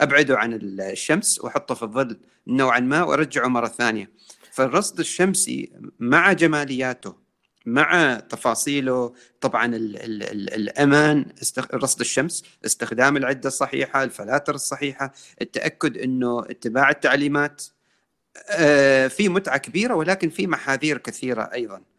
[0.00, 2.16] أبعده عن الشمس وأحطه في الظل
[2.46, 4.10] نوعا ما وأرجعه مرة ثانية.
[4.52, 7.16] فالرصد الشمسي مع جمالياته
[7.66, 11.74] مع تفاصيله طبعا ال ال ال الأمان استخ...
[11.74, 15.12] رصد الشمس استخدام العدة الصحيحة الفلاتر الصحيحة
[15.42, 17.62] التأكد إنه اتباع التعليمات
[18.50, 21.93] آه، في متعة كبيرة ولكن في محاذير كثيرة أيضا.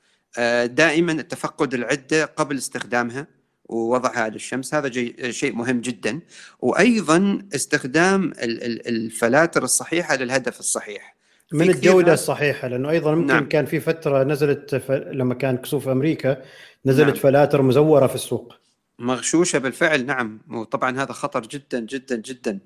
[0.66, 3.28] دائما التفقد العدة قبل استخدامها
[3.66, 5.34] ووضعها للشمس هذا جي...
[5.34, 6.20] شيء مهم جدا.
[6.60, 11.16] وأيضا استخدام ال- ال- الفلاتر الصحيحة للهدف الصحيح.
[11.54, 13.50] من الجودة الصحيحة لأنه أيضا ممكن نعم.
[13.50, 14.92] كان في فترة نزلت ف...
[14.92, 16.42] لما كان كسوف أمريكا
[16.86, 17.16] نزلت نعم.
[17.16, 18.54] فلاتر مزورة في السوق.
[19.00, 20.42] مغشوشة بالفعل نعم.
[20.52, 22.60] وطبعا هذا خطر جدا جدا جدا.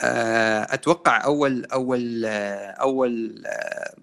[0.00, 3.94] آه، أتوقع اول اول آه، أول آه،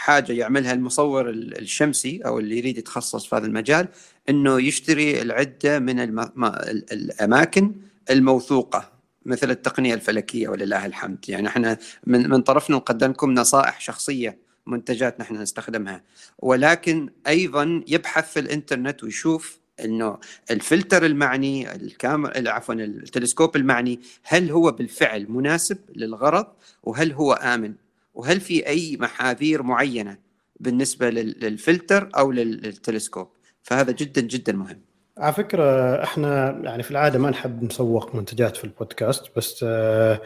[0.00, 3.88] حاجة يعملها المصور ال- الشمسي أو اللي يريد يتخصص في هذا المجال
[4.28, 6.30] إنه يشتري العدة من الم...
[6.34, 7.72] ما- ال- الأماكن
[8.10, 8.92] الموثوقة
[9.26, 11.18] مثل التقنية الفلكية ولله الحمد.
[11.28, 16.02] يعني إحنا من من طرفنا نقدم لكم نصائح شخصية منتجات نحن نستخدمها.
[16.38, 20.18] ولكن أيضا يبحث في الإنترنت ويشوف إنه
[20.50, 26.46] الفلتر المعني الكاميرا عفوا التلسكوب المعني هل هو بالفعل مناسب للغرض
[26.82, 27.74] وهل هو آمن؟
[28.20, 30.18] وهل في أي محاذير معينة
[30.60, 33.28] بالنسبة لل- للفلتر أو لل- للتلسكوب؟
[33.62, 34.80] فهذا جدا جدا مهم.
[35.18, 40.20] على فكرة إحنا يعني في العادة ما نحب نسوق منتجات في البودكاست بس آه،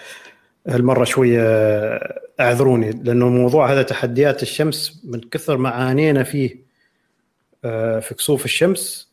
[0.66, 1.40] هالمرة شوية
[2.40, 6.64] أعذروني لأنه الموضوع هذا تحديات الشمس من كثر ما عانينا فيه
[7.64, 9.12] آه، في كسوف الشمس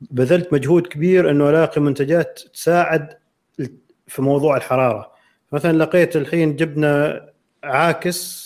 [0.00, 3.18] بذلت مجهود كبير إنه ألاقي منتجات تساعد
[4.06, 5.12] في موضوع الحرارة.
[5.52, 7.20] مثلا لقيت الحين جبنا
[7.64, 8.44] عاكس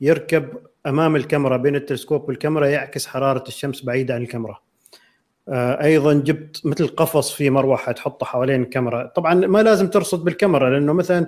[0.00, 0.48] يركب
[0.86, 4.58] أمام الكاميرا بين التلسكوب والكاميرا يعكس حرارة الشمس بعيدة عن الكاميرا.
[5.48, 9.06] آه، أيضا جبت مثل قفص فيه مروحة تحطه حوالين الكاميرا.
[9.06, 11.26] طبعا ما لازم ترصد بالكاميرا لأنه مثلا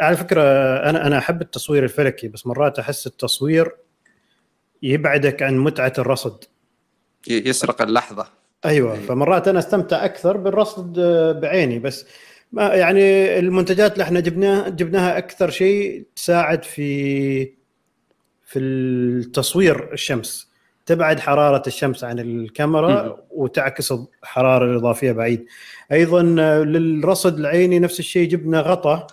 [0.00, 0.42] على فكرة
[0.90, 3.76] أنا أنا أحب التصوير الفلكي بس مرات أحس التصوير
[4.82, 6.44] يبعدك عن متعة الرصد.
[7.28, 8.26] يسرق اللحظة.
[8.64, 9.06] أيوه أيوة.
[9.06, 12.06] فمرات أنا أستمتع أكثر بالرصد آه، بعيني بس
[12.52, 17.52] ما يعني المنتجات اللي إحنا جبناها جبناها أكثر شيء تساعد في
[18.44, 20.48] في التصوير الشمس.
[20.86, 23.16] تبعد حرارة الشمس عن الكاميرا.
[23.30, 23.92] وتعكس
[24.22, 25.46] الحرارة الإضافية بعيد.
[25.92, 26.22] أيضا
[26.64, 29.06] للرصد العيني نفس الشيء جبنا غطاء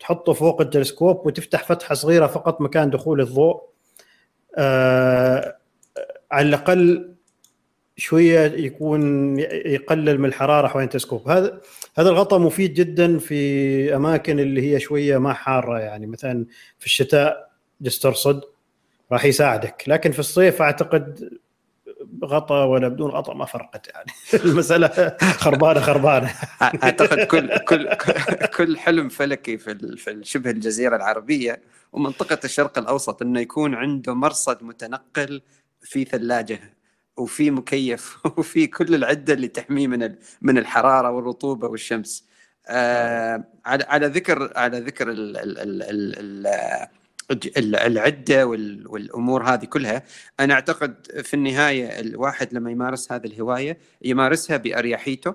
[0.00, 3.62] تحطه فوق التلسكوب وتفتح فتحة صغيرة فقط مكان دخول الضوء.
[4.56, 5.56] آه
[6.30, 7.14] على الأقل
[7.98, 11.60] شوية يكون يقلل من الحرارة حوالين التلسكوب هذا
[11.98, 16.46] هذا الغطاء مفيد جدا في أماكن اللي هي شوية ما حارة يعني مثلا
[16.78, 18.40] في الشتاء جالس ترصد
[19.12, 21.38] راح يساعدك لكن في الصيف أعتقد
[22.24, 24.12] غطاء ولا بدون غطاء ما فرقت يعني.
[24.44, 26.34] المسألة خربانة خربانة.
[26.62, 27.94] أعتقد كل كل
[28.56, 34.62] كل حلم فلكي في في شبه الجزيرة العربية ومنطقة الشرق الأوسط إنه يكون عنده مرصد
[34.62, 35.42] متنقل
[35.82, 36.77] في ثلاجة.
[37.18, 42.28] وفي مكيف وفي كل العدة اللي تحميه من من الحرارة والرطوبة والشمس.
[42.68, 46.46] آه على على ذكر على ذكر ال ال ال ال
[47.30, 50.02] ال ال- العدة وال- والأمور هذه كلها
[50.40, 55.34] أنا أعتقد في النهاية الواحد لما يمارس هذه الهواية يمارسها بأريحيته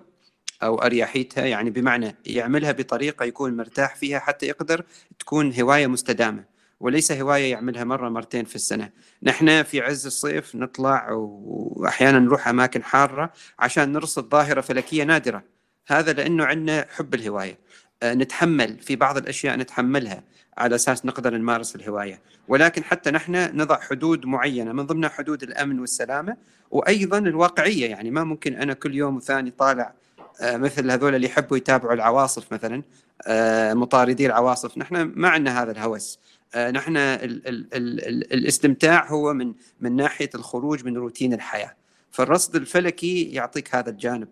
[0.64, 4.86] أو أريحيتها يعني بمعنى يعملها بطريقة يكون مرتاح فيها حتى يقدر
[5.20, 6.53] تكون هواية مستدامة
[6.84, 8.90] وليس هواية يعملها مرة مرتين في السنة.
[9.24, 15.44] نحن في عز الصيف نطلع وأحيانا نروح أماكن حارة عشان نرصد ظاهرة فلكية نادرة.
[15.88, 17.58] هذا لأنه عندنا حب الهواية.
[18.04, 20.24] آه، نتحمل في بعض الأشياء نتحملها
[20.58, 22.22] على أساس نقدر نمارس الهواية.
[22.48, 26.38] ولكن حتى نحن نضع حدود معينة من ضمنها حدود الأمن والسلامة
[26.72, 27.90] وأيضا الواقعية.
[27.90, 29.94] يعني ما ممكن أنا كل يوم وثاني طالع
[30.42, 32.84] آه، مثل هذول اللي يحبوا يتابعوا العواصف مثلا
[33.28, 34.78] آه، مطاردي العواصف.
[34.78, 36.20] نحن ما عندنا هذا الهوس.
[36.56, 41.76] نحن ال ال ال الاستمتاع هو من من ناحية الخروج من روتين الحياة.
[42.12, 44.28] فالرصد الفلكي يعطيك هذا الجانب.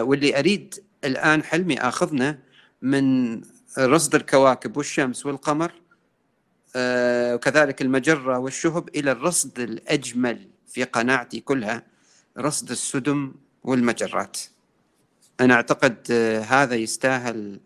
[0.00, 2.38] واللي أريد الآن حلمي أخذنا
[2.82, 3.40] من
[3.78, 5.72] رصد الكواكب والشمس والقمر
[6.76, 11.82] آه، وكذلك المجرة والشهب إلى الرصد الأجمل في قناعتي كلها
[12.38, 14.38] رصد السدم والمجرات.
[15.40, 17.60] أنا أعتقد آه، هذا يستاهل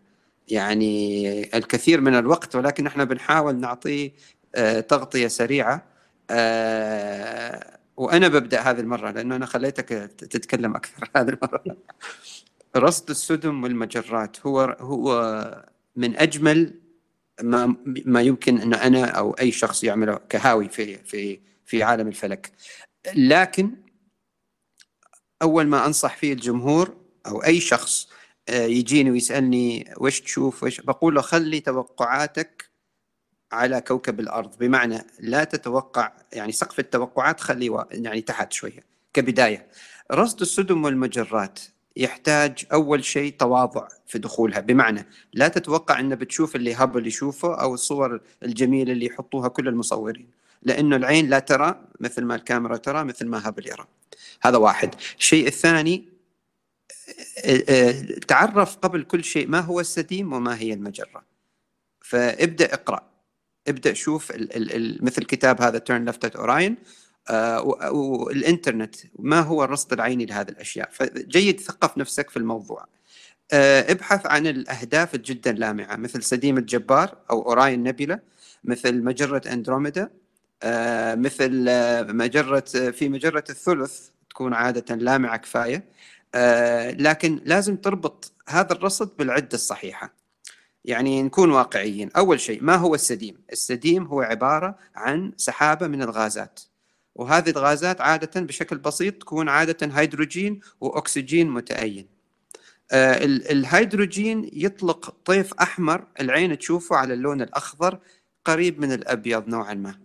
[0.49, 4.13] يعني الكثير من الوقت ولكن نحن بنحاول نعطيه
[4.55, 5.87] آه، تغطية سريعة.
[7.97, 9.89] وأنا ببدأ هذه المرة لأنه أنا خليتك
[10.19, 11.77] تتكلم أكثر هذه المرة.
[12.77, 15.65] رصد السدم والمجرات هو هو
[15.97, 16.75] من أجمل
[17.43, 22.53] ما ما يمكن أن أنا أو أي شخص يعمله كهاوي في في في عالم الفلك.
[23.15, 23.71] لكن
[25.43, 28.16] أول ما أنصح فيه الجمهور أو أي شخص آه،
[28.51, 32.71] يجيني ويسألني وش تشوف وش بقول له خلي توقعاتك
[33.53, 34.59] على كوكب الأرض.
[34.59, 38.85] بمعنى لا تتوقع يعني سقف التوقعات خليه يعني تحت شوية
[39.15, 39.67] كبداية.
[40.13, 41.61] رصد السدم والمجرات
[41.97, 44.61] يحتاج أول شيء تواضع في دخولها.
[44.61, 50.31] بمعنى لا تتوقع انه بتشوف اللي هابل يشوفه أو الصور الجميلة اللي يحطوها كل المصورين
[50.63, 53.87] لأنه العين لا ترى مثل ما الكاميرا ترى مثل ما هابل يرى.
[54.43, 54.95] هذا واحد.
[55.19, 56.16] الشيء الثاني
[58.29, 61.25] تعرف قبل كل شيء ما هو السديم وما هي المجرة.
[62.01, 63.17] فابدأ اقرأ.
[63.69, 64.33] ابدأ شوف
[65.01, 66.77] مثل كتاب هذا Turn Left at Orion
[67.31, 67.63] آه،
[67.93, 72.87] والإنترنت ما هو الرصد العيني لهذه الأشياء؟ فجيد ثقف نفسك في الموضوع.
[73.53, 78.21] آه، ابحث عن الأهداف الجدا لامعة مثل سديم الجبار أو Orion Nebula
[78.65, 80.11] مثل مجرة اندروميدا
[80.63, 81.51] آه، مثل
[82.17, 85.85] مجرة في مجرة الثلث تكون عادة لامعة كفاية.
[86.91, 90.15] لكن لازم تربط هذا الرصد بالعدة الصحيحة.
[90.85, 92.11] يعني نكون واقعيين.
[92.17, 96.61] أول شيء ما هو السديم؟ السديم هو عبارة عن سحابة من الغازات.
[97.15, 102.07] وهذه الغازات عادة بشكل بسيط تكون عادة هيدروجين وأكسجين متأين.
[102.93, 107.99] آه الهيدروجين يطلق طيف أحمر العين تشوفه على اللون الأخضر
[108.45, 109.99] قريب من الأبيض نوعا ما.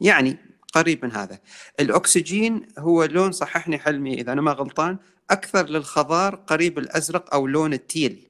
[0.00, 0.36] يعني
[0.72, 1.38] قريب من هذا.
[1.80, 4.98] الأكسجين هو لون صححني حلمي إذا أنا ما غلطان
[5.30, 8.28] أكثر للخضار قريب الأزرق أو لون التيل.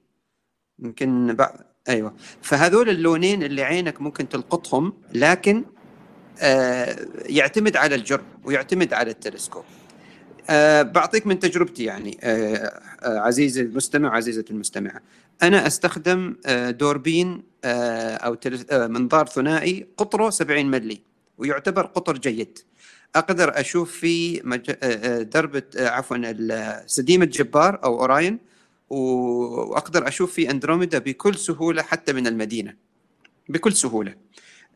[0.78, 1.54] يمكن بعض
[1.88, 2.14] أيوه.
[2.42, 5.64] فهذول اللونين اللي عينك ممكن تلقطهم لكن
[6.40, 9.64] آه، يعتمد على الجرم ويعتمد على التلسكوب.
[10.50, 12.56] أه بعطيك من تجربتي يعني أه
[13.02, 15.00] أه عزيزي المستمع وعزيزة المستمعة.
[15.42, 18.36] أنا أستخدم أه دوربين أو
[18.70, 21.00] أه منظار ثنائي قطره 70 ملي
[21.38, 22.58] ويعتبر قطر جيد.
[23.14, 24.40] أقدر أشوف في.
[24.40, 28.38] أه, آه، دربة أه عفوا سديم الجبار أو أوراين
[28.90, 32.74] وأقدر أشوف في أندروميدا بكل سهولة حتى من المدينة
[33.48, 34.14] بكل سهولة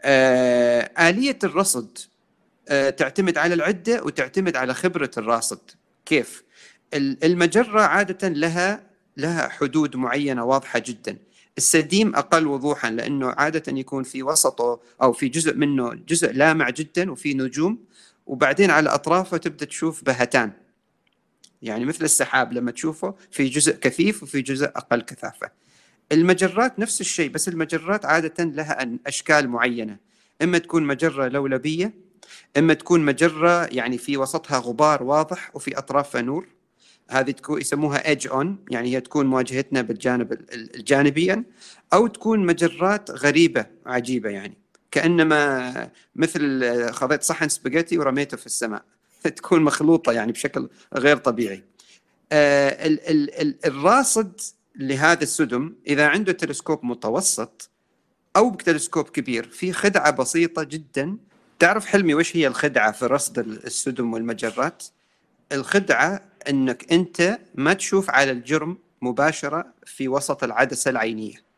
[0.03, 1.99] آه، آلية الرصد
[2.68, 5.61] آه، تعتمد على العدة وتعتمد على خبرة الراصد
[6.07, 6.45] كيف؟
[6.95, 11.16] المجرة عادة لها لها حدود معينة واضحة جدا
[11.59, 17.11] السديم أقل وضوحا لأنه عادة يكون في وسطه أو في جزء منه جزء لامع جدا
[17.11, 17.78] وفي نجوم
[18.31, 20.53] وبعدين على أطرافه تبدأ تشوف بهتان.
[21.62, 25.51] يعني مثل السحاب لما تشوفه في جزء كثيف وفي جزء أقل كثافة.
[26.12, 29.97] المجرات نفس الشيء بس المجرات عادة لها أشكال معينة.
[30.43, 31.95] إما تكون مجرة لولبية
[32.57, 36.49] إما تكون مجرة يعني في وسطها غبار واضح وفي أطرافها نور.
[37.11, 41.45] هذه تكون يسموها ايدج اون يعني هي تكون مواجهتنا بالجانب الجانبيا.
[41.93, 44.70] أو تكون مجرات غريبة عجيبة يعني.
[44.91, 48.82] كأنما مثل خذيت صحن سباجيتي ورميته في السماء.
[49.36, 51.64] تكون مخلوطة يعني بشكل غير طبيعي.
[52.32, 54.41] آه ال ال ال الراصد
[54.76, 57.70] لهذا السدم إذا عنده تلسكوب متوسط
[58.36, 61.16] أو بتلسكوب كبير في خدعة بسيطة جدا.
[61.59, 64.84] تعرف حلمي وش هي الخدعة في رصد السدم والمجرات؟
[65.53, 71.49] الخدعة إنك أنت ما تشوف على الجرم مباشرة في وسط العدسة العينية.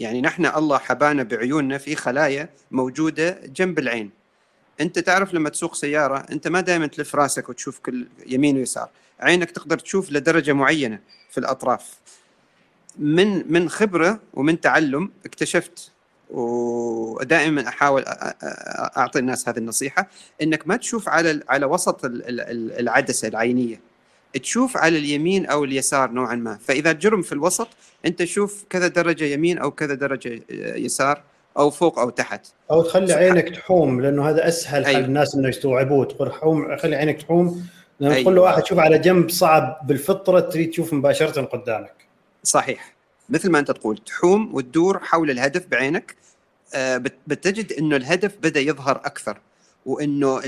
[0.00, 4.10] يعني نحن الله حبانا بعيوننا في خلايا موجودة جنب العين.
[4.80, 8.88] أنت تعرف لما تسوق سيارة أنت ما دائما تلف راسك وتشوف كل يمين ويسار.
[9.20, 10.98] عينك تقدر تشوف لدرجة معينة
[11.30, 11.94] في الأطراف.
[12.98, 15.92] من من خبرة ومن تعلم اكتشفت
[16.30, 18.04] ودائما أحاول
[18.96, 20.08] أعطي الناس هذه النصيحة
[20.42, 23.80] إنك ما تشوف على على وسط العدسة العينية.
[24.42, 26.58] تشوف على اليمين أو اليسار نوعا ما.
[26.64, 27.68] فإذا الجرم في الوسط
[28.06, 30.42] أنت تشوف كذا درجة يمين أو كذا درجة
[30.76, 31.22] يسار
[31.58, 32.46] أو فوق أو تحت.
[32.70, 34.98] أو تخلي عينك تحوم لأنه هذا أسهل أيوه.
[34.98, 37.66] حق الناس إنه يستوعبوه تقول حوم خلي عينك تحوم.
[38.00, 38.22] لما أيوه.
[38.22, 41.94] تقول له واحد شوف على جنب صعب بالفطرة تريد تشوف مباشرة قدامك.
[42.44, 42.94] صحيح.
[43.28, 46.16] مثل ما أنت تقول تحوم وتدور حول الهدف بعينك.
[46.74, 49.38] آه، بتجد إنه الهدف بدأ يظهر أكثر
[49.86, 50.40] وإنه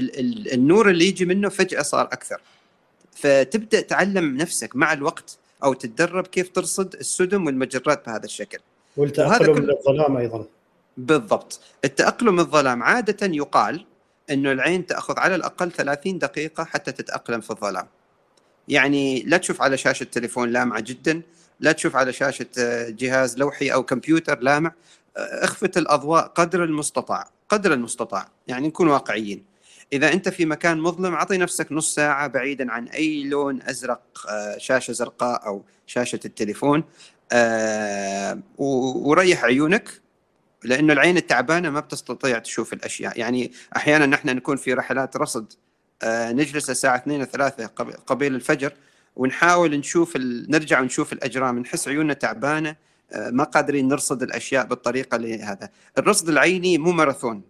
[0.53, 2.41] النور اللي يجي منه فجأة صار أكثر.
[3.13, 8.59] فتبدأ تعلم نفسك مع الوقت أو تتدرب كيف ترصد السدم والمجرات بهذا الشكل.
[8.97, 10.47] والتأقلم للظلام أيضا.
[10.97, 11.61] بالضبط.
[11.85, 13.87] التأقلم الظلام عادة يقال
[14.31, 17.87] إنه العين تأخذ على الأقل 30 دقيقة حتى تتأقلم في الظلام.
[18.69, 21.23] يعني لا تشوف على شاشة تليفون لامعة جدا
[21.61, 24.73] لا تشوف على شاشة آه، جهاز لوحي أو كمبيوتر لامع.
[25.17, 28.29] آه، اخفت الأضواء قدر المستطاع قدر المستطاع.
[28.49, 29.51] يعني نكون واقعيين.
[29.93, 34.59] إذا أنت في مكان مظلم أعطي نفسك نص ساعة بعيدا عن أي لون أزرق آه،
[34.59, 36.84] شاشة زرقاء أو شاشة التليفون
[38.59, 40.03] وريح عيونك
[40.64, 43.18] لأنه العين التعبانة ما بتستطيع تشوف الأشياء.
[43.18, 45.53] يعني أحيانا نحن نكون في رحلات رصد
[46.05, 47.66] نجلس الساعة 2 3
[48.07, 48.72] قبيل الفجر
[49.16, 50.51] ونحاول نشوف ال...
[50.51, 52.76] نرجع ونشوف الأجرام نحس عيوننا تعبانة
[53.12, 55.70] آه، ما قادرين نرصد الأشياء بالطريقة اللي هذا.
[55.99, 57.43] الرصد العيني مو ماراثون.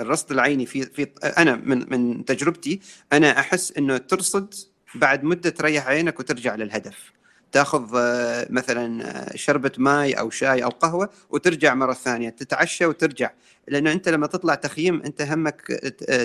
[0.00, 1.06] الرصد العيني في في
[1.38, 2.80] أنا من من تجربتي
[3.12, 4.54] أنا أحس إنه ترصد
[4.94, 7.12] بعد مدة تريح عينك وترجع للهدف.
[7.52, 13.30] تاخذ آه، مثلا آه، شربة ماي أو شاي أو قهوة وترجع مرة ثانية تتعشى وترجع.
[13.68, 15.60] لأنه أنت لما تطلع تخييم أنت همك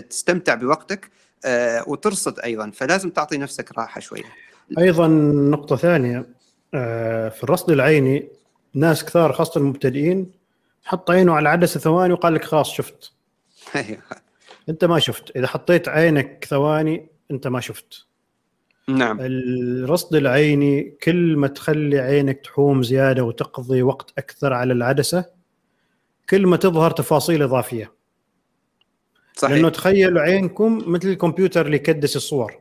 [0.09, 1.09] تستمتع بوقتك
[1.87, 2.71] وترصد أيضا.
[2.71, 4.23] فلازم تعطي نفسك راحة شوية.
[4.77, 5.07] أيضا
[5.51, 6.25] نقطة ثانية
[6.73, 8.29] آه، في الرصد العيني
[8.73, 10.31] ناس كثار خاصة المبتدئين
[10.83, 13.11] حط عينه على عدسة ثواني وقال لك خلاص شفت.
[14.69, 15.37] أنت ما شفت.
[15.37, 18.05] إذا حطيت عينك ثواني أنت ما شفت.
[18.87, 19.17] نعم.
[19.21, 25.25] الرصد العيني كل ما تخلي عينك تحوم زيادة وتقضي وقت أكثر على العدسة
[26.29, 27.93] كل ما تظهر تفاصيل إضافية.
[29.35, 29.53] صحيح.
[29.53, 32.59] لأنه تخيلوا عينكم مثل الكمبيوتر اللي يكدس الصور.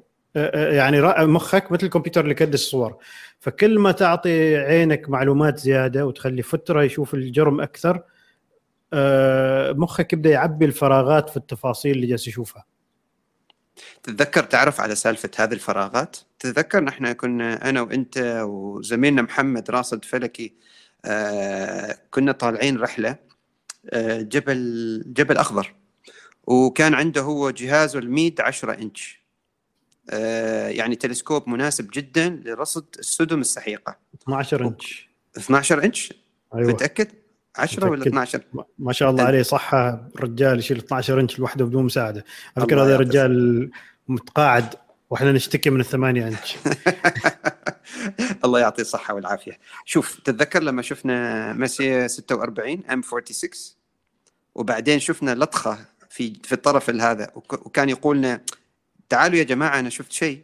[0.54, 2.96] يعني مخك مثل الكمبيوتر اللي يكدس الصور.
[3.40, 8.02] فكل ما تعطي عينك معلومات زيادة وتخلي فترة يشوف الجرم أكثر
[9.72, 12.64] مخك يبدأ يعبي الفراغات في التفاصيل اللي جالس يشوفها.
[14.02, 20.54] تتذكر تعرف على سالفة هذه الفراغات؟ تتذكر نحن كنا أنا وأنت وزميلنا محمد راصد فلكي
[21.04, 23.16] آه، كنا طالعين رحلة
[23.90, 25.74] آه، جبل جبل أخضر.
[26.46, 29.22] وكان عنده هو جهازه الميد 10 إنش.
[30.10, 33.96] آه، يعني تلسكوب مناسب جدا لرصد السدم السحيقة.
[34.22, 35.08] 12 إنش.
[35.36, 36.12] 12 إنش؟
[36.54, 36.68] أيوة.
[36.68, 37.08] متأكد؟
[37.58, 38.42] 10 ولا 12
[38.78, 42.24] ما شاء الله عليه صحة الرجال يشيل 12 انش لوحده بدون مساعدة.
[42.56, 43.70] على فكره هذا رجال
[44.08, 44.74] متقاعد
[45.10, 46.56] وإحنا نشتكي من الثمانية انش.
[48.44, 49.58] الله يعطيه الصحة والعافية.
[49.84, 53.50] شوف تتذكر لما شفنا ماسي 46 M 46
[54.54, 55.78] وبعدين شفنا لطخة
[56.10, 58.40] في في الطرف هذا وكان يقولنا
[59.08, 60.40] تعالوا يا جماعة أنا شفت شيء.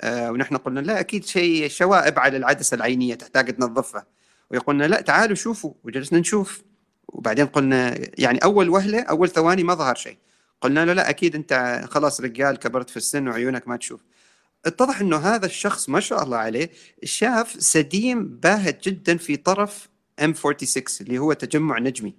[0.00, 4.06] آه ونحن قلنا لا أكيد شيء شوائب على العدسة العينية تحتاج تنظفها.
[4.50, 6.62] ويقولنا لا تعالوا شوفوا وجلسنا نشوف.
[7.08, 10.16] وبعدين قلنا يعني أول وهلة أول ثواني ما ظهر شيء.
[10.60, 14.00] قلنا له لا أكيد أنت خلاص رجال كبرت في السن وعيونك ما تشوف.
[14.66, 16.70] اتضح إنه هذا الشخص ما شاء الله عليه
[17.04, 19.88] شاف سديم باهت جدا في طرف
[20.24, 22.14] M 46 اللي هو تجمع نجمي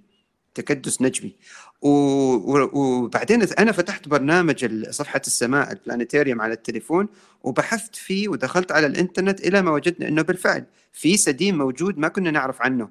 [0.55, 1.35] تكدس نجمي.
[1.81, 7.07] وبعدين أنا فتحت برنامج صفحة السماء ال planetarium على التليفون
[7.43, 12.31] وبحثت فيه ودخلت على الإنترنت إلى ما وجدنا إنه بالفعل في سديم موجود ما كنا
[12.31, 12.89] نعرف عنه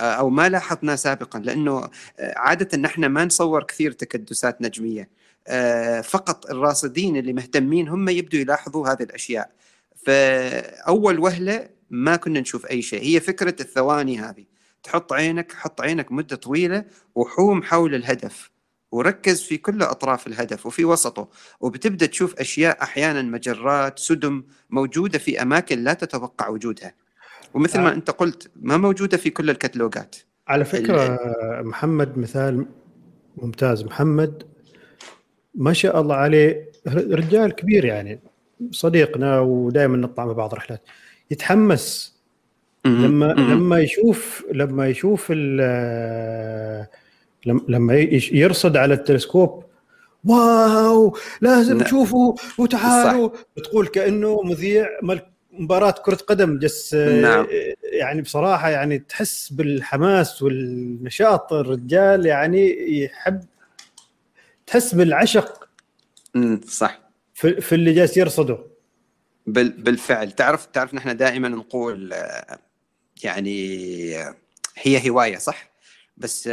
[0.00, 5.08] آه، أو ما لاحظناه سابقا لأنه آه، عادة نحن ما نصور كثير تكدسات نجمية
[5.48, 9.50] آه، فقط الراصدين اللي مهتمين هم يبدوا يلاحظوا هذه الأشياء.
[10.06, 14.44] فأول وهلة ما كنا نشوف أي شيء هي فكرة الثواني هذه.
[14.82, 18.50] تحط عينك حط عينك مدة طويلة وحوم حول الهدف.
[18.92, 21.28] وركز في كل أطراف الهدف وفي وسطه.
[21.60, 26.94] وبتبدأ تشوف أشياء أحيانا مجرات سدم موجودة في أماكن لا تتوقع وجودها.
[27.54, 27.92] ومثل ما.
[27.92, 30.16] أنت قلت ما موجودة في كل الكتالوجات.
[30.48, 31.18] على فكرة
[31.62, 32.66] محمد مثال
[33.36, 33.84] ممتاز.
[33.84, 34.42] محمد
[35.54, 38.20] ما شاء الله عليه رجال كبير يعني
[38.70, 40.82] صديقنا ودائما نطلع مع بعض رحلات.
[41.30, 42.11] يتحمس
[42.84, 45.30] لما لما يشوف لما يشوف
[47.68, 47.94] لما
[48.32, 49.64] يرصد على التلسكوب
[50.24, 51.80] واو لازم.
[51.80, 53.30] تشوفوا وتعالوا.
[53.56, 54.88] بتقول كأنه مذيع
[55.52, 57.46] مباراة كرة قدم جس نعم.
[57.82, 63.44] يعني بصراحة يعني تحس بالحماس والنشاط الرجال يعني يحب
[64.66, 65.68] تحس بالعشق
[66.68, 67.00] صح.
[67.34, 68.58] في, في اللي جالس يرصده.
[69.46, 70.32] بالفعل.
[70.32, 72.14] تعرف تعرف نحن دائما نقول
[73.24, 74.16] يعني
[74.76, 75.70] هي هواية صح؟
[76.16, 76.48] بس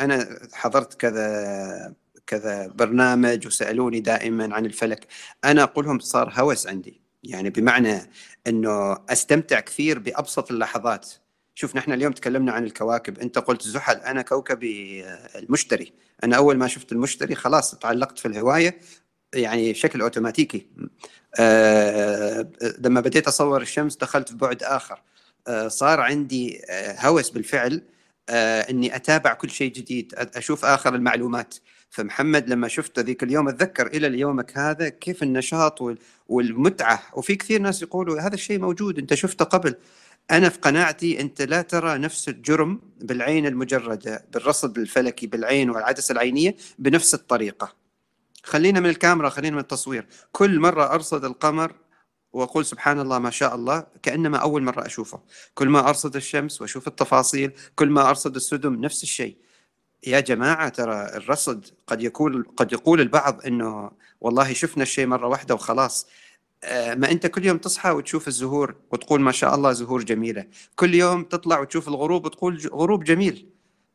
[0.00, 1.94] أنا حضرت كذا
[2.26, 5.06] كذا برنامج وسألوني دائما عن الفلك.
[5.44, 7.00] أنا أقول لهم صار هوس عندي.
[7.22, 8.10] يعني بمعنى
[8.46, 11.12] إنه أستمتع كثير بأبسط اللحظات.
[11.54, 13.18] شوف نحن اليوم تكلمنا عن الكواكب.
[13.18, 15.04] أنت قلت زحل أنا كوكبي
[15.36, 15.92] المشتري.
[16.24, 18.80] أنا أول ما شفت المشتري خلاص تعلقت في الهواية
[19.34, 20.66] يعني بشكل أوتوماتيكي.
[21.38, 25.02] أه لما بديت أصور الشمس دخلت في بعد آخر.
[25.68, 27.82] صار عندي آه، هوس بالفعل
[28.28, 31.54] أه إني أتابع كل شيء جديد أشوف آخر المعلومات.
[31.90, 37.02] فمحمد لما شفته ذيك اليوم أتذكر إلى يومك هذا كيف النشاط والمتعة.
[37.14, 39.74] وفي كثير ناس يقولوا هذا الشيء موجود أنت شفته قبل.
[40.30, 46.56] أنا في قناعتي أنت لا ترى نفس الجرم بالعين المجردة بالرصد الفلكي بالعين والعدسة العينية
[46.78, 47.74] بنفس الطريقة.
[48.42, 50.06] خلينا من الكاميرا خلينا من التصوير.
[50.32, 51.72] كل مرة أرصد القمر
[52.36, 55.20] وأقول سبحان الله ما شاء الله كأنما أول مرة أشوفه.
[55.54, 59.36] كل ما أرصد الشمس وأشوف التفاصيل كل ما أرصد السدم نفس الشيء.
[60.06, 65.54] يا جماعة ترى الرصد قد يكون قد يقول البعض إنه والله شفنا الشيء مرة واحدة
[65.54, 66.06] وخلاص.
[66.64, 70.46] آه، ما أنت كل يوم تصحى وتشوف الزهور وتقول ما شاء الله زهور جميلة.
[70.76, 73.48] كل يوم تطلع وتشوف الغروب وتقول غروب جميل.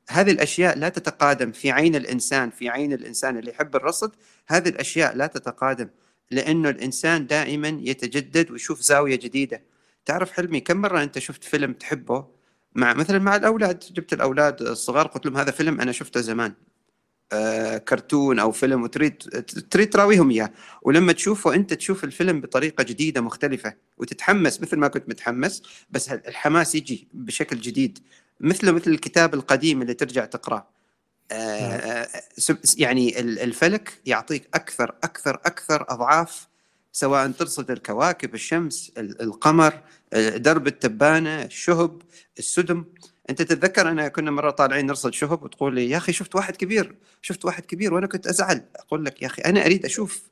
[0.09, 4.11] هذه الأشياء لا تتقادم في عين الإنسان في عين الإنسان اللي يحب الرصد
[4.47, 5.89] هذه الأشياء لا تتقادم.
[6.31, 9.61] لأنه الإنسان دائما يتجدد ويشوف زاوية جديدة.
[10.05, 12.27] تعرف حلمي كم مرة أنت شفت فيلم تحبه؟
[12.75, 13.79] مع مثلا مع الأولاد.
[13.79, 16.53] جبت الأولاد الصغار قلت لهم هذا فيلم أنا شفته زمان.
[17.33, 19.17] آه كرتون أو فيلم وتريد
[19.71, 20.51] تريد تراويهم إياه.
[20.81, 26.75] ولما تشوفه أنت تشوف الفيلم بطريقة جديدة مختلفة وتتحمس مثل ما كنت متحمس بس الحماس
[26.75, 27.99] يجي بشكل جديد.
[28.39, 30.67] مثله مثل الكتاب القديم اللي ترجع تقرأه.
[32.77, 36.47] يعني الفلك يعطيك أكثر أكثر أكثر أضعاف
[36.91, 39.81] سواء ترصد الكواكب الشمس القمر
[40.35, 42.01] درب التبانة الشهب
[42.39, 42.85] السدم.
[43.29, 46.95] أنت تتذكر أنا كنا مرة طالعين نرصد شهب وتقول لي يا أخي شفت واحد كبير
[47.21, 48.63] شفت واحد كبير وأنا كنت أزعل.
[48.75, 50.30] أقول لك يا أخي أنا أريد أشوف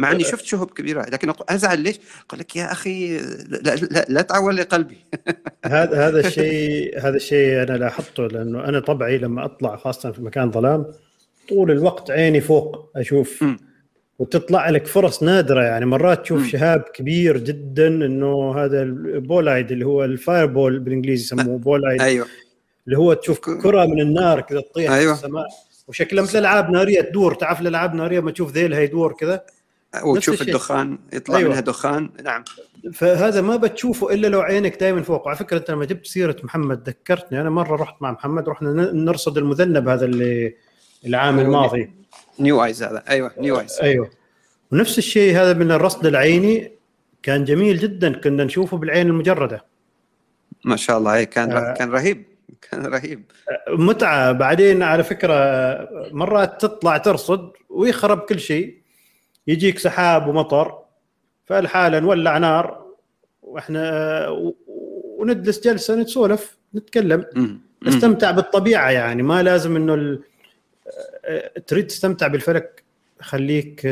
[0.00, 4.22] مع إني شفت شهب كبيرة لكن أزعل ليش؟ أقول لك يا أخي لا, لا, لا
[4.22, 4.96] تعول لي قلبي
[5.64, 10.50] هذا هذا الشيء هذا الشيء أنا لاحظته لأنه أنا طبعي لما أطلع خاصة في مكان
[10.50, 10.86] ظلام
[11.48, 13.56] طول الوقت عيني فوق أشوف م.
[14.18, 16.48] وتطلع لك فرص نادرة يعني مرات تشوف م.
[16.48, 22.26] شهاب كبير جدا إنه هذا ال bolide اللي هو ال fireball بالإنجليزي يسموه bolide أيوه
[22.86, 25.14] اللي هو تشوف كرة من النار كذا تطيح أيوة.
[25.14, 25.46] في السماء
[25.88, 29.44] وشكلها مثل ألعاب نارية تدور تعرف الألعاب النارية ما تشوف ذيلها يدور كذا
[30.04, 31.48] وتشوف الدخان يطلع أيوة.
[31.48, 32.10] منها دخان.
[32.24, 32.44] نعم.
[32.92, 35.26] فهذا ما بتشوفه إلا لو عينك دائما فوق.
[35.26, 37.40] وعلى فكرة أنت لما جبت سيرة محمد ذكرتني.
[37.40, 40.54] أنا مرة رحت مع محمد رحنا نرصد المذنب هذا اللي
[41.06, 41.92] العام الماضي.
[42.40, 43.02] NEOWISE هذا.
[43.08, 44.10] أيوه NEOWISE أيوه.
[44.72, 46.72] ونفس الشيء هذا من الرصد العيني.
[47.22, 48.20] كان جميل جدا.
[48.20, 49.64] كنا نشوفه بالعين المجردة.
[50.64, 51.16] ما شاء الله.
[51.16, 51.74] هي كان آه.
[51.74, 52.24] كان رهيب.
[52.70, 53.22] كان رهيب.
[53.68, 54.32] متعة.
[54.32, 55.34] بعدين على فكرة
[56.12, 58.79] مرات تطلع ترصد ويخرب كل شيء.
[59.46, 60.78] يجيك سحاب ومطر
[61.46, 62.86] فالحالة نولع نار
[63.42, 64.26] وإحنا
[65.18, 67.24] ونجلس جلسة نتسولف نتكلم.
[67.82, 70.22] نستمتع بالطبيعة يعني ما لازم إنه ال...
[71.66, 72.84] تريد تستمتع بالفلك
[73.20, 73.86] خليك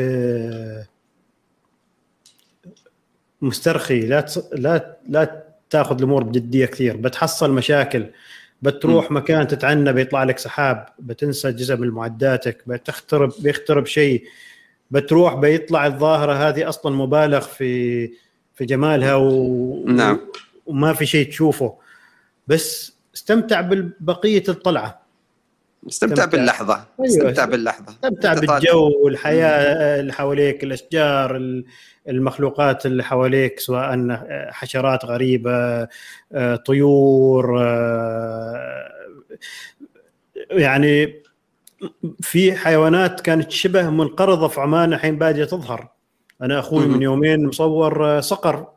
[3.41, 3.99] مسترخي.
[3.99, 8.05] لا لا لا تاخذ الأمور بجدية كثير بتحصل مشاكل
[8.61, 9.17] بتروح م.
[9.17, 14.23] مكان تتعنى بيطلع لك سحاب بتنسى جزء من معداتك بتخترب بيخترب شيء.
[14.91, 18.07] بتروح بيطلع الظاهرة هذه أصلا مبالغ في
[18.55, 19.85] في جمالها و...
[19.87, 20.19] نعم.
[20.65, 21.77] وما في شيء تشوفه.
[22.47, 25.01] بس استمتع ببقيه الطلعة.
[25.87, 26.73] استمتع, باللحظة.
[26.73, 27.09] أيوة.
[27.09, 27.89] استمتع باللحظة.
[27.89, 31.61] استمتع بالجو والحياة اللي حواليك الأشجار
[32.09, 34.19] المخلوقات اللي حواليك سواء
[34.51, 35.87] حشرات غريبة
[36.33, 38.89] آه، طيور آه،
[40.51, 41.23] يعني
[42.21, 45.87] في حيوانات كانت شبه منقرضة في عمان الحين باديه تظهر.
[46.41, 48.67] أنا أخوي من يومين مصور آه، صقر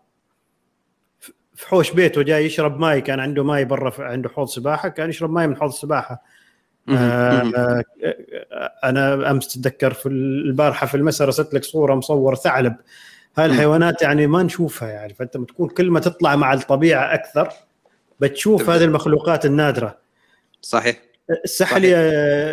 [1.54, 5.30] في حوش بيته جاي يشرب ماي كان عنده ماي برا عنده حوض سباحة كان يشرب
[5.30, 6.22] ماي من حوض السباحه
[6.88, 7.84] آه, آه،
[8.84, 12.76] أنا أمس تتذكر في البارحة في المساء رسلت لك صورة مصور ثعلب.
[13.38, 17.48] هاي الحيوانات يعني ما نشوفها يعني فأنت بتكون كل ما تطلع مع الطبيعة أكثر
[18.20, 19.98] بتشوف هذه المخلوقات النادرة.
[20.62, 21.11] صحيح.
[21.31, 21.97] السحليه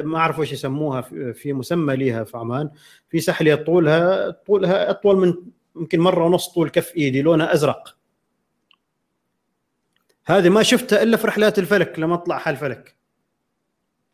[0.02, 1.02] ما أعرف وش يسموها
[1.34, 2.70] في مسمى لها في عمان.
[3.10, 5.34] في سحلية طولها طولها أطول من
[5.76, 7.98] يمكن مرة ونص طول كف إيدي لونها أزرق.
[10.26, 12.96] هذه ما شفتها إلا في رحلات الفلك لما أطلع حال فلك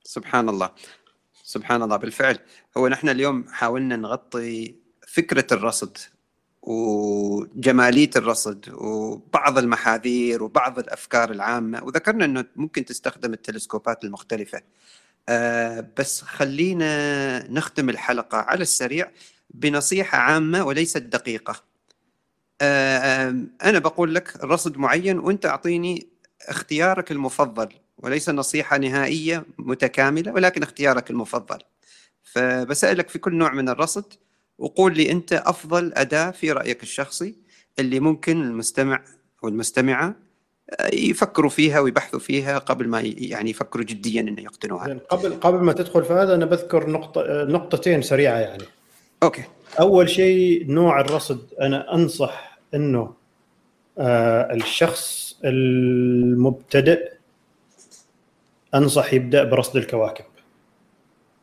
[0.04, 0.70] سبحان الله.
[1.44, 1.98] سبحان الله.
[1.98, 2.40] بالفعل.
[2.78, 4.76] هو نحن اليوم حاولنا نغطي
[5.08, 5.98] فكرة الرصد.
[6.66, 11.84] وجمالية الرصد وبعض المحاذير وبعض الأفكار العامة.
[11.84, 14.62] وذكرنا إنه ممكن تستخدم التلسكوبات المختلفة.
[15.30, 19.12] آه، بس خلينا نختم الحلقة على السريع
[19.50, 21.64] بنصيحة عامة وليست دقيقة.
[22.62, 26.08] آه، أنا بقول لك رصد معين وأنت أعطيني
[26.50, 31.60] اختيارك المفضل وليس نصيحة نهائية متكاملة ولكن اختيارك المفضل.
[32.24, 34.14] فبسألك في كل نوع من الرصد
[34.58, 37.36] وقول لي أنت أفضل أداة في رأيك الشخصي
[37.80, 39.04] اللي ممكن المستمع
[39.44, 40.16] والمستمعة
[40.94, 45.00] يفكروا فيها ويبحثوا فيها قبل ما يعني يفكروا جديا إنه يقتنوها.
[45.10, 48.64] قبل قبل ما تدخل في هذا أنا بذكر نقطة نقطتين سريعة يعني.
[49.24, 49.44] أوكي.
[49.80, 53.14] أول شيء نوع الرصد أنا أنصح إنه
[54.00, 57.12] آه الشخص المبتدئ
[58.76, 60.26] أنصح يبدأ برصد الكواكب.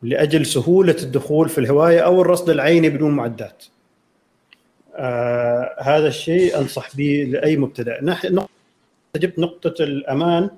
[0.03, 3.63] لأجل سهولة الدخول في الهواية أو الرصد العيني بدون معدات.
[4.95, 8.03] آه هذا الشيء أنصح به لأي مبتدئ.
[8.03, 8.49] نقطه
[9.15, 10.49] جبت نقطة الأمان.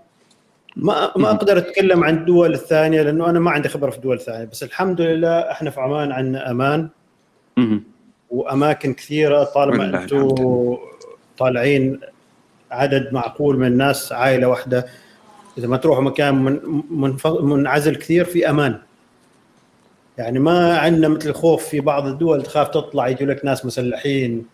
[0.75, 4.45] ما ما أقدر أتكلم عن الدول الثانية لأنه أنا ما عندي خبرة في الدول الثانية
[4.45, 6.89] بس الحمد لله إحنا في عمان عندنا أمان.
[8.29, 10.77] وأماكن كثيرة طالما أنتم
[11.37, 11.99] طالعين
[12.71, 14.85] عدد معقول من الناس عائلة واحدة.
[15.57, 16.35] إذا ما تروحوا مكان
[16.89, 18.79] من منعزل كثير في أمان.
[20.17, 24.45] يعني ما عندنا مثل الخوف في بعض الدول تخاف تطلع يجوا لك ناس مسلحين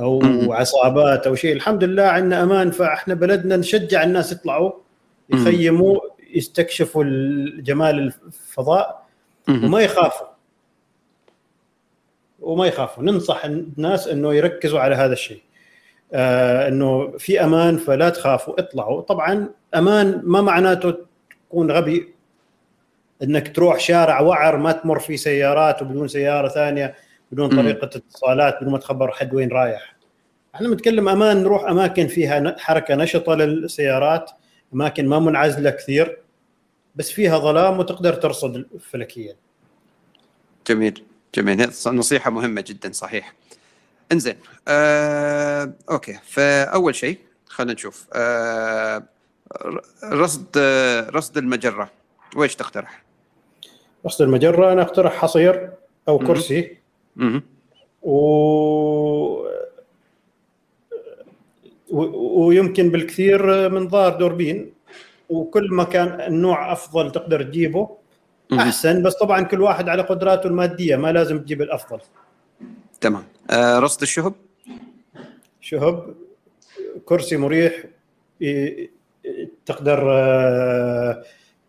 [0.00, 0.22] أو
[0.52, 1.52] عصابات أو شيء.
[1.52, 4.72] الحمد لله عندنا أمان فإحنا بلدنا نشجع الناس يطلعوا
[5.30, 6.00] يخيموا
[6.34, 7.04] يستكشفوا
[7.58, 9.06] جمال الفضاء
[9.48, 10.26] وما يخافوا.
[12.40, 13.04] وما يخافوا.
[13.04, 15.42] ننصح الناس إنه يركزوا على هذا الشيء.
[16.12, 19.00] آه إنه في أمان فلا تخافوا اطلعوا.
[19.00, 20.94] طبعا أمان ما معناته
[21.48, 22.14] تكون غبي.
[23.22, 26.94] إنك تروح شارع وعر ما تمر فيه سيارات وبدون سيارة ثانية
[27.32, 29.96] بدون طريقة اتصالات بدون ما تخبر حد وين رايح.
[30.54, 34.30] إحنا بنتكلم أمان نروح أماكن فيها حركة نشطة للسيارات
[34.74, 36.18] أماكن ما منعزلة كثير
[36.94, 39.36] بس فيها ظلام وتقدر ترصد فلكيا
[40.66, 41.04] جميل
[41.34, 41.70] جميل.
[41.86, 43.34] نصيحة مهمة جدا صحيح.
[44.12, 44.36] إنزين
[44.68, 46.18] آه، أوكي.
[46.24, 49.02] فأول شيء خلينا نشوف آه،
[50.04, 50.58] رصد
[51.14, 51.90] رصد المجرة.
[52.36, 53.07] ويش تقترح؟
[54.06, 55.70] رصد المجره أنا أقترح حصير
[56.08, 56.76] أو كرسي.
[58.02, 58.12] و
[61.90, 64.72] ويمكن بالكثير منظار دوربين.
[65.28, 67.88] وكل ما كان النوع أفضل تقدر تجيبه
[68.52, 69.02] أحسن.
[69.02, 71.98] بس طبعا كل واحد على قدراته المادية ما لازم تجيب الأفضل.
[73.00, 73.24] تمام.
[73.50, 74.34] آه رصد الشهب؟
[75.60, 76.14] شهب
[77.04, 77.84] كرسي مريح
[79.66, 81.22] تقدر آه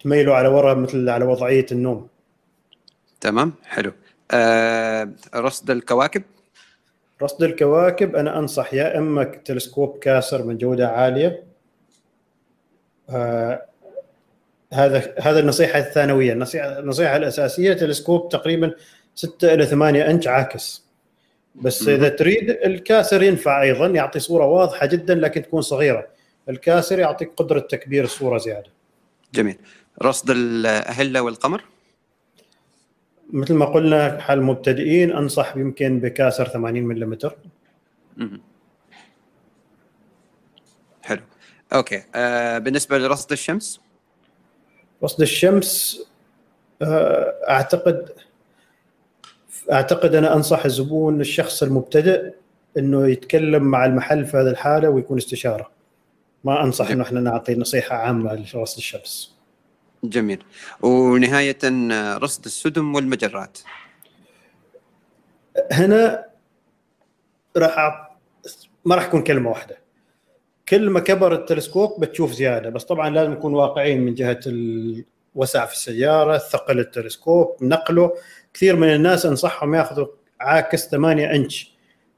[0.03, 2.07] تميله على وراء مثل على وضعية النوم.
[3.21, 3.91] تمام حلو.
[4.31, 6.23] آه رصد الكواكب؟
[7.21, 11.43] رصد الكواكب أنا أنصح يا إما تلسكوب كاسر من جودة عالية.
[13.09, 13.65] آه
[14.73, 16.33] هذا هذا النصيحة الثانوية.
[16.33, 18.73] النصيحة النصيحة الأساسية تلسكوب تقريبا
[19.15, 20.89] 6 إلى 8 إنش عاكس.
[21.55, 26.07] بس إذا تريد الكاسر ينفع أيضا يعطي صورة واضحة جدا لكن تكون صغيرة.
[26.49, 28.69] الكاسر يعطيك قدرة تكبير الصورة زيادة.
[29.33, 29.57] جميل.
[30.01, 31.63] رصد الأهلة والقمر؟
[33.34, 37.18] مثل ما قلنا حال المبتدئين أنصح يمكن بكاسر 80 ملم
[41.01, 41.22] حلو.
[41.73, 42.03] أوكي.
[42.15, 43.81] آه بالنسبة لرصد الشمس؟
[45.03, 46.01] رصد الشمس
[46.81, 48.10] آه أعتقد
[49.72, 52.34] أعتقد أنا أنصح الزبون الشخص المبتدئ
[52.77, 55.72] إنه يتكلم مع المحل في هذه الحالة ويكون استشارة.
[56.43, 59.39] ما أنصح إنه إحنا نعطي نصيحة عامة لرصد الشمس.
[60.03, 60.43] جميل.
[60.81, 61.57] ونهاية
[62.17, 63.59] رصد السدم والمجرات.
[65.71, 66.26] هنا
[67.57, 67.77] راح
[68.85, 69.77] ما راح يكون كلمة واحدة.
[70.69, 75.73] كل ما كبر التلسكوب بتشوف زيادة بس طبعا لازم نكون واقعيين من جهة الوسع في
[75.73, 78.13] السيارة ثقل التلسكوب نقله.
[78.53, 80.07] كثير من الناس أنصحهم ياخذوا
[80.39, 81.73] عاكس 8 إنش.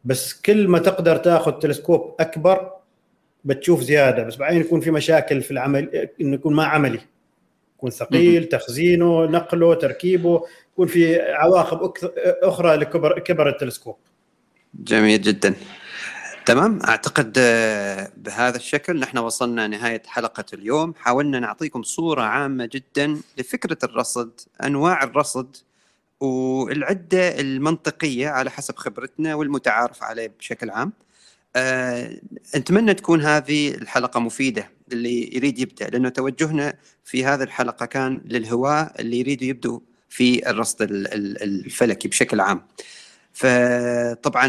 [0.06, 2.72] بس كل ما تقدر تاخذ تلسكوب أكبر
[3.46, 4.24] بتشوف زيادة.
[4.24, 7.00] بس بعدين يكون في مشاكل في العمل إنه يكون ما عملي.
[7.82, 10.44] يكون ثقيل تخزينه نقله تركيبه
[10.74, 11.94] يكون في عواقب
[12.44, 13.96] أخرى لكبر كبر التلسكوب.
[14.74, 15.54] جميل جدا.
[16.46, 20.94] تمام؟ أعتقد آه، بهذا الشكل نحن وصلنا نهاية حلقة اليوم.
[20.98, 24.32] حاولنا نعطيكم صورة عامة جدا لفكرة الرصد
[24.64, 25.58] أنواع الرصد
[26.20, 30.94] والعدة المنطقية على حسب خبرتنا والمتعارف عليه بشكل عام.
[31.56, 32.18] أه
[32.56, 34.70] نتمنى تكون هذه الحلقة مفيدة.
[34.92, 36.74] اللي يريد يبدأ لأنه توجهنا
[37.04, 42.68] في هذه الحلقة كان للهواة اللي يريدوا يبدوا في الرصد الفلكي بشكل عام.
[43.34, 44.48] فطبعا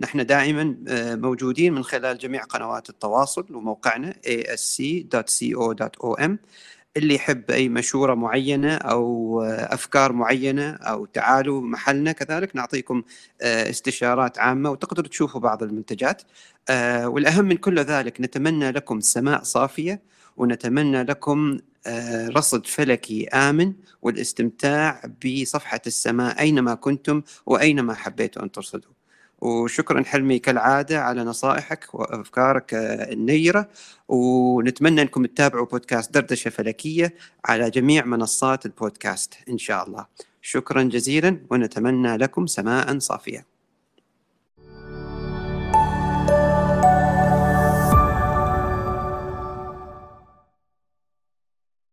[0.00, 0.76] نحن دائما
[1.14, 6.30] موجودين من خلال جميع قنوات التواصل وموقعنا asc.co.om
[6.98, 13.02] اللي يحب أي مشورة معينة أو أفكار معينة أو تعالوا محلنا كذلك نعطيكم
[13.42, 16.22] استشارات عامة وتقدروا تشوفوا بعض المنتجات
[17.04, 20.02] والأهم من كل ذلك نتمنى لكم سماء صافية
[20.36, 21.58] ونتمنى لكم
[22.36, 23.72] رصد فلكي آمن
[24.02, 28.97] والاستمتاع بصفحة السماء أينما كنتم وأينما حبيتوا أن ترصدوا.
[29.40, 33.68] وشكرا حلمي كالعادة على نصائحك وأفكارك النيرة
[34.08, 40.06] ونتمنى أنكم تتابعوا بودكاست دردشة فلكية على جميع منصات البودكاست إن شاء الله.
[40.42, 43.57] شكرا جزيلا ونتمنى لكم سماء صافية.